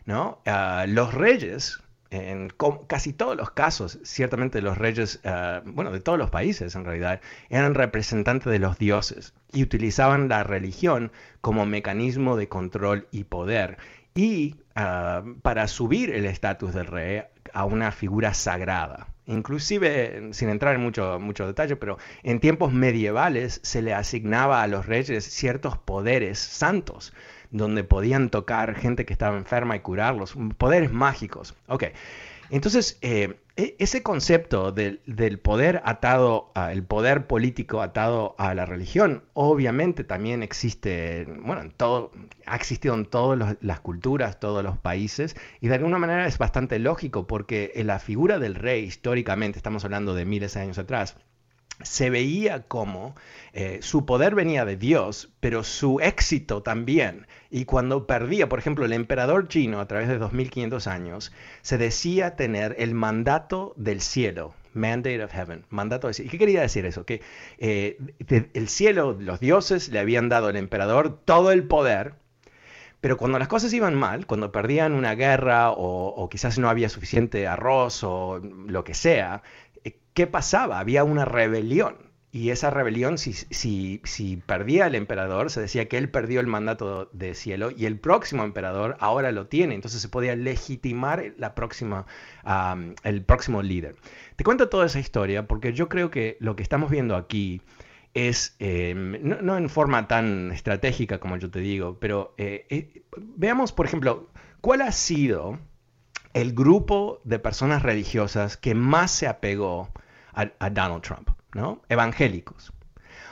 ¿no? 0.05 0.41
Ah, 0.47 0.85
los 0.87 1.13
reyes 1.13 1.79
en 2.11 2.49
casi 2.87 3.13
todos 3.13 3.37
los 3.37 3.51
casos, 3.51 3.99
ciertamente 4.03 4.61
los 4.61 4.77
reyes, 4.77 5.19
eh, 5.23 5.61
bueno, 5.65 5.91
de 5.91 5.99
todos 5.99 6.17
los 6.17 6.29
países 6.29 6.75
en 6.75 6.85
realidad, 6.85 7.21
eran 7.49 7.75
representantes 7.75 8.51
de 8.51 8.59
los 8.59 8.77
dioses 8.77 9.33
y 9.53 9.63
utilizaban 9.63 10.27
la 10.27 10.43
religión 10.43 11.11
como 11.41 11.65
mecanismo 11.65 12.35
de 12.35 12.47
control 12.47 13.07
y 13.11 13.25
poder. 13.25 13.77
Y 14.15 14.55
eh, 14.75 15.21
para 15.41 15.67
subir 15.67 16.09
el 16.11 16.25
estatus 16.25 16.73
del 16.73 16.87
rey 16.87 17.23
a 17.53 17.65
una 17.65 17.91
figura 17.91 18.33
sagrada. 18.33 19.07
Inclusive, 19.25 20.29
sin 20.31 20.49
entrar 20.49 20.73
en 20.73 20.81
mucho, 20.81 21.19
mucho 21.19 21.45
detalle, 21.45 21.75
pero 21.75 21.99
en 22.23 22.39
tiempos 22.39 22.73
medievales 22.73 23.59
se 23.63 23.83
le 23.83 23.93
asignaba 23.93 24.63
a 24.63 24.67
los 24.67 24.87
reyes 24.87 25.23
ciertos 25.23 25.77
poderes 25.77 26.39
santos 26.39 27.13
donde 27.51 27.83
podían 27.83 28.29
tocar 28.29 28.75
gente 28.75 29.05
que 29.05 29.13
estaba 29.13 29.37
enferma 29.37 29.75
y 29.75 29.79
curarlos, 29.79 30.35
poderes 30.57 30.91
mágicos. 30.91 31.55
Ok, 31.67 31.85
entonces 32.49 32.97
eh, 33.01 33.39
e, 33.59 33.75
ese 33.79 34.03
concepto 34.03 34.71
del, 34.71 35.01
poder 35.39 35.81
atado, 35.83 36.51
al 36.55 36.83
poder 36.83 37.27
político 37.27 37.81
atado 37.81 38.35
a 38.37 38.53
la 38.53 38.65
religión, 38.65 39.23
obviamente 39.33 40.03
también 40.03 40.43
existe, 40.43 41.27
bueno, 41.41 41.61
en 41.61 41.73
ha 42.45 42.55
existido 42.55 42.95
en 42.95 43.05
todas 43.05 43.57
las 43.61 43.79
culturas, 43.81 44.39
todos 44.39 44.63
los 44.63 44.77
países, 44.77 45.35
y 45.59 45.67
de 45.67 45.75
alguna 45.75 45.97
manera 45.99 46.25
es 46.25 46.37
bastante 46.37 46.79
lógico 46.79 47.27
porque 47.27 47.73
la 47.83 47.99
figura 47.99 48.39
del 48.39 48.55
rey 48.55 48.83
históricamente, 48.83 49.59
estamos 49.59 49.83
hablando 49.83 50.15
de 50.15 50.25
miles 50.25 50.53
de 50.53 50.61
años 50.61 50.77
atrás, 50.77 51.17
se 51.81 52.09
veía 52.09 52.63
como 52.63 53.15
eh, 53.53 53.79
su 53.81 54.05
poder 54.05 54.35
venía 54.35 54.65
de 54.65 54.77
Dios, 54.77 55.31
pero 55.39 55.63
su 55.63 55.99
éxito 55.99 56.61
también. 56.61 57.27
Y 57.49 57.65
cuando 57.65 58.05
perdía, 58.05 58.49
por 58.49 58.59
ejemplo, 58.59 58.85
el 58.85 58.93
emperador 58.93 59.47
chino 59.47 59.79
a 59.79 59.87
través 59.87 60.07
de 60.07 60.17
2500 60.17 60.87
años, 60.87 61.31
se 61.61 61.77
decía 61.77 62.35
tener 62.35 62.75
el 62.79 62.93
mandato 62.93 63.73
del 63.75 64.01
cielo. 64.01 64.53
Mandate 64.73 65.23
of 65.23 65.31
heaven, 65.31 65.65
mandato 65.69 66.07
del 66.07 66.13
cielo. 66.13 66.27
¿Y 66.27 66.31
qué 66.31 66.37
quería 66.37 66.61
decir 66.61 66.85
eso? 66.85 67.05
Que 67.05 67.21
eh, 67.57 67.97
el 68.53 68.69
cielo, 68.69 69.17
los 69.19 69.39
dioses 69.39 69.89
le 69.89 69.99
habían 69.99 70.29
dado 70.29 70.47
al 70.47 70.57
emperador 70.57 71.19
todo 71.25 71.51
el 71.51 71.63
poder, 71.63 72.13
pero 73.01 73.17
cuando 73.17 73.39
las 73.39 73.47
cosas 73.47 73.73
iban 73.73 73.95
mal, 73.95 74.27
cuando 74.27 74.51
perdían 74.51 74.91
una 74.93 75.15
guerra 75.15 75.71
o, 75.71 76.07
o, 76.09 76.29
quizás 76.29 76.59
no 76.59 76.69
había 76.69 76.89
suficiente 76.89 77.47
arroz 77.47 78.03
o 78.03 78.39
lo 78.39 78.83
que 78.83 78.93
sea, 78.93 79.41
¿qué 80.19 80.27
pasaba? 80.27 80.79
Había 80.79 81.05
una 81.05 81.23
rebelión. 81.23 81.95
Y 82.29 82.49
esa 82.49 82.69
rebelión, 82.69 83.17
si, 83.17 83.31
si, 83.31 84.01
si, 84.03 84.35
perdía 84.35 84.87
el 84.87 84.95
emperador, 84.95 85.49
se 85.49 85.61
decía 85.61 85.87
que 85.87 85.97
él 85.97 86.09
perdió 86.09 86.41
el 86.41 86.47
mandato 86.47 87.09
de 87.13 87.33
cielo 87.33 87.71
y 87.71 87.85
el 87.85 87.97
próximo 87.97 88.43
emperador 88.43 88.97
ahora 88.99 89.31
lo 89.31 89.47
tiene. 89.47 89.75
Entonces 89.75 90.01
se 90.01 90.09
podía 90.09 90.35
legitimar 90.35 91.35
la 91.37 91.55
próxima, 91.55 92.05
el 93.03 93.23
próximo 93.23 93.63
líder. 93.63 93.95
Te 94.35 94.43
cuento 94.43 94.67
toda 94.67 94.87
esa 94.87 94.99
historia 94.99 95.47
porque 95.47 95.71
yo 95.71 95.87
creo 95.87 96.11
que 96.11 96.35
lo 96.41 96.57
que 96.57 96.63
estamos 96.63 96.91
viendo 96.91 97.15
aquí 97.15 97.61
es, 98.13 98.57
em, 98.59 99.21
no, 99.21 99.55
en 99.55 99.69
forma 99.69 100.09
tan 100.09 100.51
estratégica 100.51 101.21
como 101.21 101.37
yo 101.37 101.49
te 101.49 101.61
digo, 101.61 101.97
pero 101.97 102.33
eh, 102.37 102.65
eh, 102.69 103.03
veamos, 103.37 103.71
por 103.71 103.85
ejemplo, 103.85 104.27
cuál 104.59 104.81
ha 104.81 104.91
sido 104.91 105.59
el 106.33 106.51
grupo 106.51 107.21
de 107.23 107.39
personas 107.39 107.83
religiosas 107.83 108.57
que 108.57 108.75
más 108.75 109.11
se 109.11 109.25
apegó 109.25 109.93
a, 110.59 110.69
Donald 110.69 111.01
Trump, 111.01 111.29
¿no? 111.53 111.81
Evangélicos. 111.89 112.73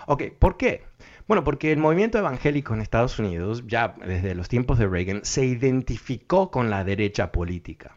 Ok, 0.07 0.23
¿por 0.39 0.57
qué? 0.57 0.85
Bueno, 1.27 1.43
porque 1.43 1.71
el 1.71 1.79
movimiento 1.79 2.17
evangélico 2.17 2.73
en 2.73 2.81
Estados 2.81 3.19
Unidos, 3.19 3.63
ya 3.67 3.95
desde 4.05 4.33
los 4.35 4.47
tiempos 4.47 4.79
de 4.79 4.87
Reagan, 4.87 5.21
se 5.23 5.45
identificó 5.45 6.51
con 6.51 6.69
la 6.69 6.83
derecha 6.83 7.31
política. 7.31 7.95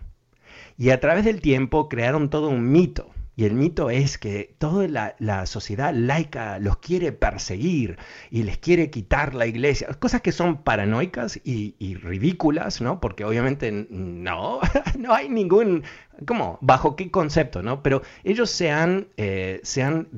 Y 0.77 0.91
a 0.91 1.01
través 1.01 1.25
del 1.25 1.41
tiempo 1.41 1.89
crearon 1.89 2.31
todo 2.31 2.49
un 2.49 2.71
mito 2.73 3.11
y 3.41 3.47
el 3.47 3.55
mito 3.55 3.89
es 3.89 4.19
que 4.19 4.55
toda 4.59 5.15
la, 5.19 5.47
sociedad 5.47 5.95
laica 5.95 6.59
los 6.59 6.77
quiere 6.77 7.11
perseguir 7.11 7.97
y 8.31 8.43
les 8.43 8.59
quiere 8.59 8.91
quitar 8.91 9.35
la 9.35 9.47
iglesia. 9.47 9.89
Cosas 9.99 10.21
que 10.21 10.31
son 10.31 10.63
paranoicas 10.63 11.41
y, 11.43 11.95
ridículas, 11.95 12.83
¿no? 12.83 13.01
Porque 13.01 13.25
obviamente 13.25 13.73
no, 13.73 14.61
no 14.99 15.15
hay 15.15 15.31
ningún... 15.31 15.85
¿Cómo? 16.27 16.59
¿Bajo 16.61 16.97
qué 16.97 17.11
concepto, 17.11 17.63
no? 17.63 17.83
Pero 17.83 18.03
ellos 18.25 18.51
se 18.51 18.71
han, 18.71 19.09
eh, 19.17 19.61
se 19.63 19.83
han 19.83 20.09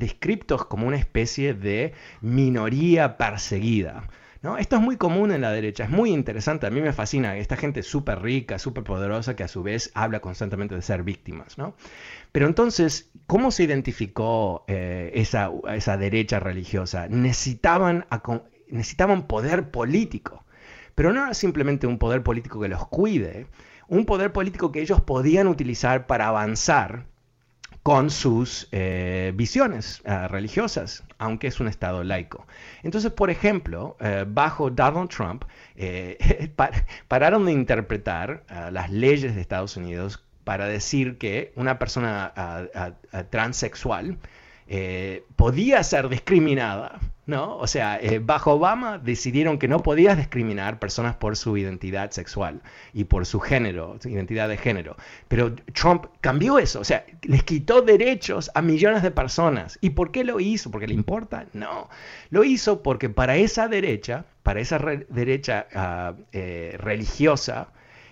como 0.68 0.88
una 0.88 0.96
especie 0.96 1.54
de 1.54 1.92
minoría 2.22 3.18
perseguida. 3.18 4.08
¿No? 4.42 4.58
Esto 4.58 4.74
es 4.74 4.82
muy 4.82 4.96
común 4.96 5.30
en 5.30 5.40
la 5.40 5.52
derecha, 5.52 5.84
es 5.84 5.90
muy 5.90 6.10
interesante, 6.10 6.66
a 6.66 6.70
mí 6.70 6.80
me 6.80 6.92
fascina 6.92 7.36
esta 7.36 7.56
gente 7.56 7.84
súper 7.84 8.20
rica, 8.22 8.58
súper 8.58 8.82
poderosa 8.82 9.36
que 9.36 9.44
a 9.44 9.48
su 9.48 9.62
vez 9.62 9.92
habla 9.94 10.18
constantemente 10.18 10.74
de 10.74 10.82
ser 10.82 11.04
víctimas. 11.04 11.58
¿no? 11.58 11.76
Pero 12.32 12.46
entonces, 12.48 13.12
¿cómo 13.28 13.52
se 13.52 13.62
identificó 13.62 14.64
eh, 14.66 15.12
esa, 15.14 15.52
esa, 15.72 15.96
derecha 15.96 16.40
religiosa? 16.40 17.06
Necesitaban, 17.08 18.04
necesitaban 18.68 19.28
poder 19.28 19.70
político, 19.70 20.44
pero 20.96 21.12
no 21.12 21.22
era 21.22 21.34
simplemente 21.34 21.86
un 21.86 21.98
poder 21.98 22.24
político 22.24 22.60
que 22.60 22.68
los 22.68 22.88
cuide, 22.88 23.46
un 23.86 24.06
poder 24.06 24.32
político 24.32 24.72
que 24.72 24.80
ellos 24.80 25.00
podían 25.00 25.46
utilizar 25.46 26.08
para 26.08 26.26
avanzar 26.26 27.11
con 27.82 28.10
sus 28.10 28.68
eh, 28.70 29.32
visiones 29.34 30.02
eh, 30.04 30.28
religiosas, 30.28 31.04
aunque 31.18 31.48
es 31.48 31.60
un 31.60 31.68
Estado 31.68 32.04
laico. 32.04 32.46
Entonces, 32.82 33.10
por 33.12 33.30
ejemplo, 33.30 33.96
bajo 34.28 34.70
Donald 34.70 35.10
Trump, 35.10 35.44
pararon 37.08 37.46
de 37.46 37.52
interpretar 37.52 38.44
las 38.70 38.90
leyes 38.90 39.34
de 39.34 39.40
Estados 39.40 39.76
Unidos 39.76 40.22
para 40.44 40.66
decir 40.66 41.18
que 41.18 41.52
una 41.56 41.78
persona 41.78 42.32
transexual 43.30 44.18
eh, 44.68 45.24
podía 45.36 45.82
ser 45.82 46.08
discriminada, 46.08 47.00
¿no? 47.26 47.56
O 47.56 47.66
sea, 47.66 47.98
eh, 48.00 48.20
bajo 48.20 48.52
Obama 48.52 48.98
decidieron 48.98 49.58
que 49.58 49.68
no 49.68 49.80
podías 49.80 50.16
discriminar 50.16 50.78
personas 50.78 51.14
por 51.16 51.36
su 51.36 51.56
identidad 51.56 52.10
sexual 52.10 52.62
y 52.92 53.04
por 53.04 53.26
su 53.26 53.40
género, 53.40 53.96
su 54.00 54.08
identidad 54.08 54.48
de 54.48 54.56
género. 54.56 54.96
Pero 55.28 55.54
Trump 55.72 56.06
cambió 56.20 56.58
eso, 56.58 56.80
o 56.80 56.84
sea, 56.84 57.04
les 57.22 57.42
quitó 57.44 57.82
derechos 57.82 58.50
a 58.54 58.62
millones 58.62 59.02
de 59.02 59.10
personas. 59.10 59.78
¿Y 59.80 59.90
por 59.90 60.10
qué 60.10 60.24
lo 60.24 60.40
hizo? 60.40 60.70
¿Porque 60.70 60.88
le 60.88 60.94
importa? 60.94 61.46
No. 61.52 61.88
Lo 62.30 62.44
hizo 62.44 62.82
porque 62.82 63.08
para 63.08 63.36
esa 63.36 63.68
derecha, 63.68 64.24
para 64.42 64.60
esa 64.60 64.78
derecha 65.08 65.66
ah, 65.74 66.14
eh, 66.32 66.76
religiosa, 66.78 67.68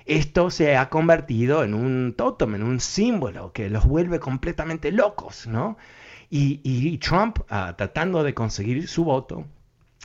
esto 0.06 0.50
se 0.50 0.76
ha 0.76 0.88
convertido 0.88 1.62
en 1.62 1.74
un 1.74 2.14
tótem, 2.16 2.54
en 2.54 2.62
un 2.62 2.80
símbolo 2.80 3.52
que 3.52 3.70
los 3.70 3.84
vuelve 3.86 4.18
completamente 4.18 4.90
locos, 4.90 5.46
¿no? 5.46 5.76
Y, 6.30 6.98
Trump, 6.98 7.40
ah, 7.48 7.74
tratando 7.76 8.22
de 8.22 8.34
conseguir 8.34 8.86
su 8.86 9.04
voto, 9.04 9.46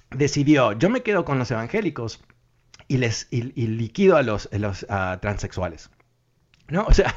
decidió, 0.10 0.74
yo 0.74 0.90
me 0.90 1.04
quedo 1.04 1.24
con 1.24 1.38
los 1.38 1.52
evangélicos 1.52 2.24
y 2.88 2.98
les 2.98 3.28
liquido 3.32 4.18
a 4.18 4.24
los, 4.24 4.50
los 4.52 4.86
ah, 4.90 5.20
transexuales. 5.22 5.92
¿No? 6.68 6.86
O 6.86 6.94
sea, 6.94 7.14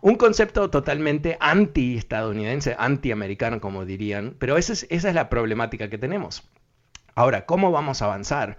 un 0.00 0.14
concepto 0.14 0.70
totalmente 0.70 1.36
anti-estadounidense, 1.40 2.76
anti-americano, 2.78 3.60
como 3.60 3.84
dirían, 3.84 4.36
pero 4.38 4.56
esa 4.56 4.72
es, 4.74 4.86
esa 4.90 5.08
es 5.08 5.14
la 5.16 5.28
problemática 5.28 5.90
que 5.90 5.98
tenemos. 5.98 6.44
Ahora, 7.14 7.46
¿cómo 7.46 7.70
vamos 7.70 8.02
a 8.02 8.06
avanzar? 8.06 8.58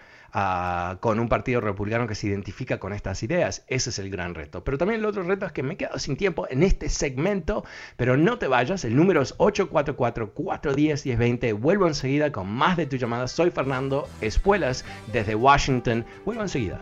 con 1.00 1.20
un 1.20 1.30
partido 1.30 1.62
republicano 1.62 2.08
que 2.08 2.16
se 2.16 2.26
identifica 2.26 2.80
con 2.80 2.92
estas 2.92 3.22
ideas. 3.22 3.64
Ese 3.68 3.92
es 3.92 4.00
el 4.00 4.10
gran 4.10 4.34
reto. 4.34 4.64
Pero 4.64 4.80
también 4.80 5.02
el 5.02 5.06
otro 5.06 5.22
reto 5.22 5.46
es 5.46 5.52
que 5.52 5.62
me 5.62 5.76
he 5.76 5.78
quedado 5.78 6.00
sin 6.00 6.18
tiempo 6.18 6.48
en 6.50 6.64
este 6.64 6.90
segmento, 6.90 7.64
pero 7.98 8.18
no 8.18 8.40
te 8.40 8.48
vayas. 8.48 8.84
El 8.84 8.96
número 8.96 9.22
es 9.22 9.38
844-410-1020. 9.38 11.54
Vuelvo 11.60 11.86
enseguida 11.88 12.32
con 12.32 12.50
más 12.50 12.78
de 12.78 12.88
tu 12.88 12.96
llamada. 12.96 13.28
Soy 13.28 13.52
Fernando 13.52 14.10
Espuelas 14.22 14.86
desde 15.12 15.36
Washington. 15.36 16.04
Vuelvo 16.26 16.42
enseguida. 16.42 16.82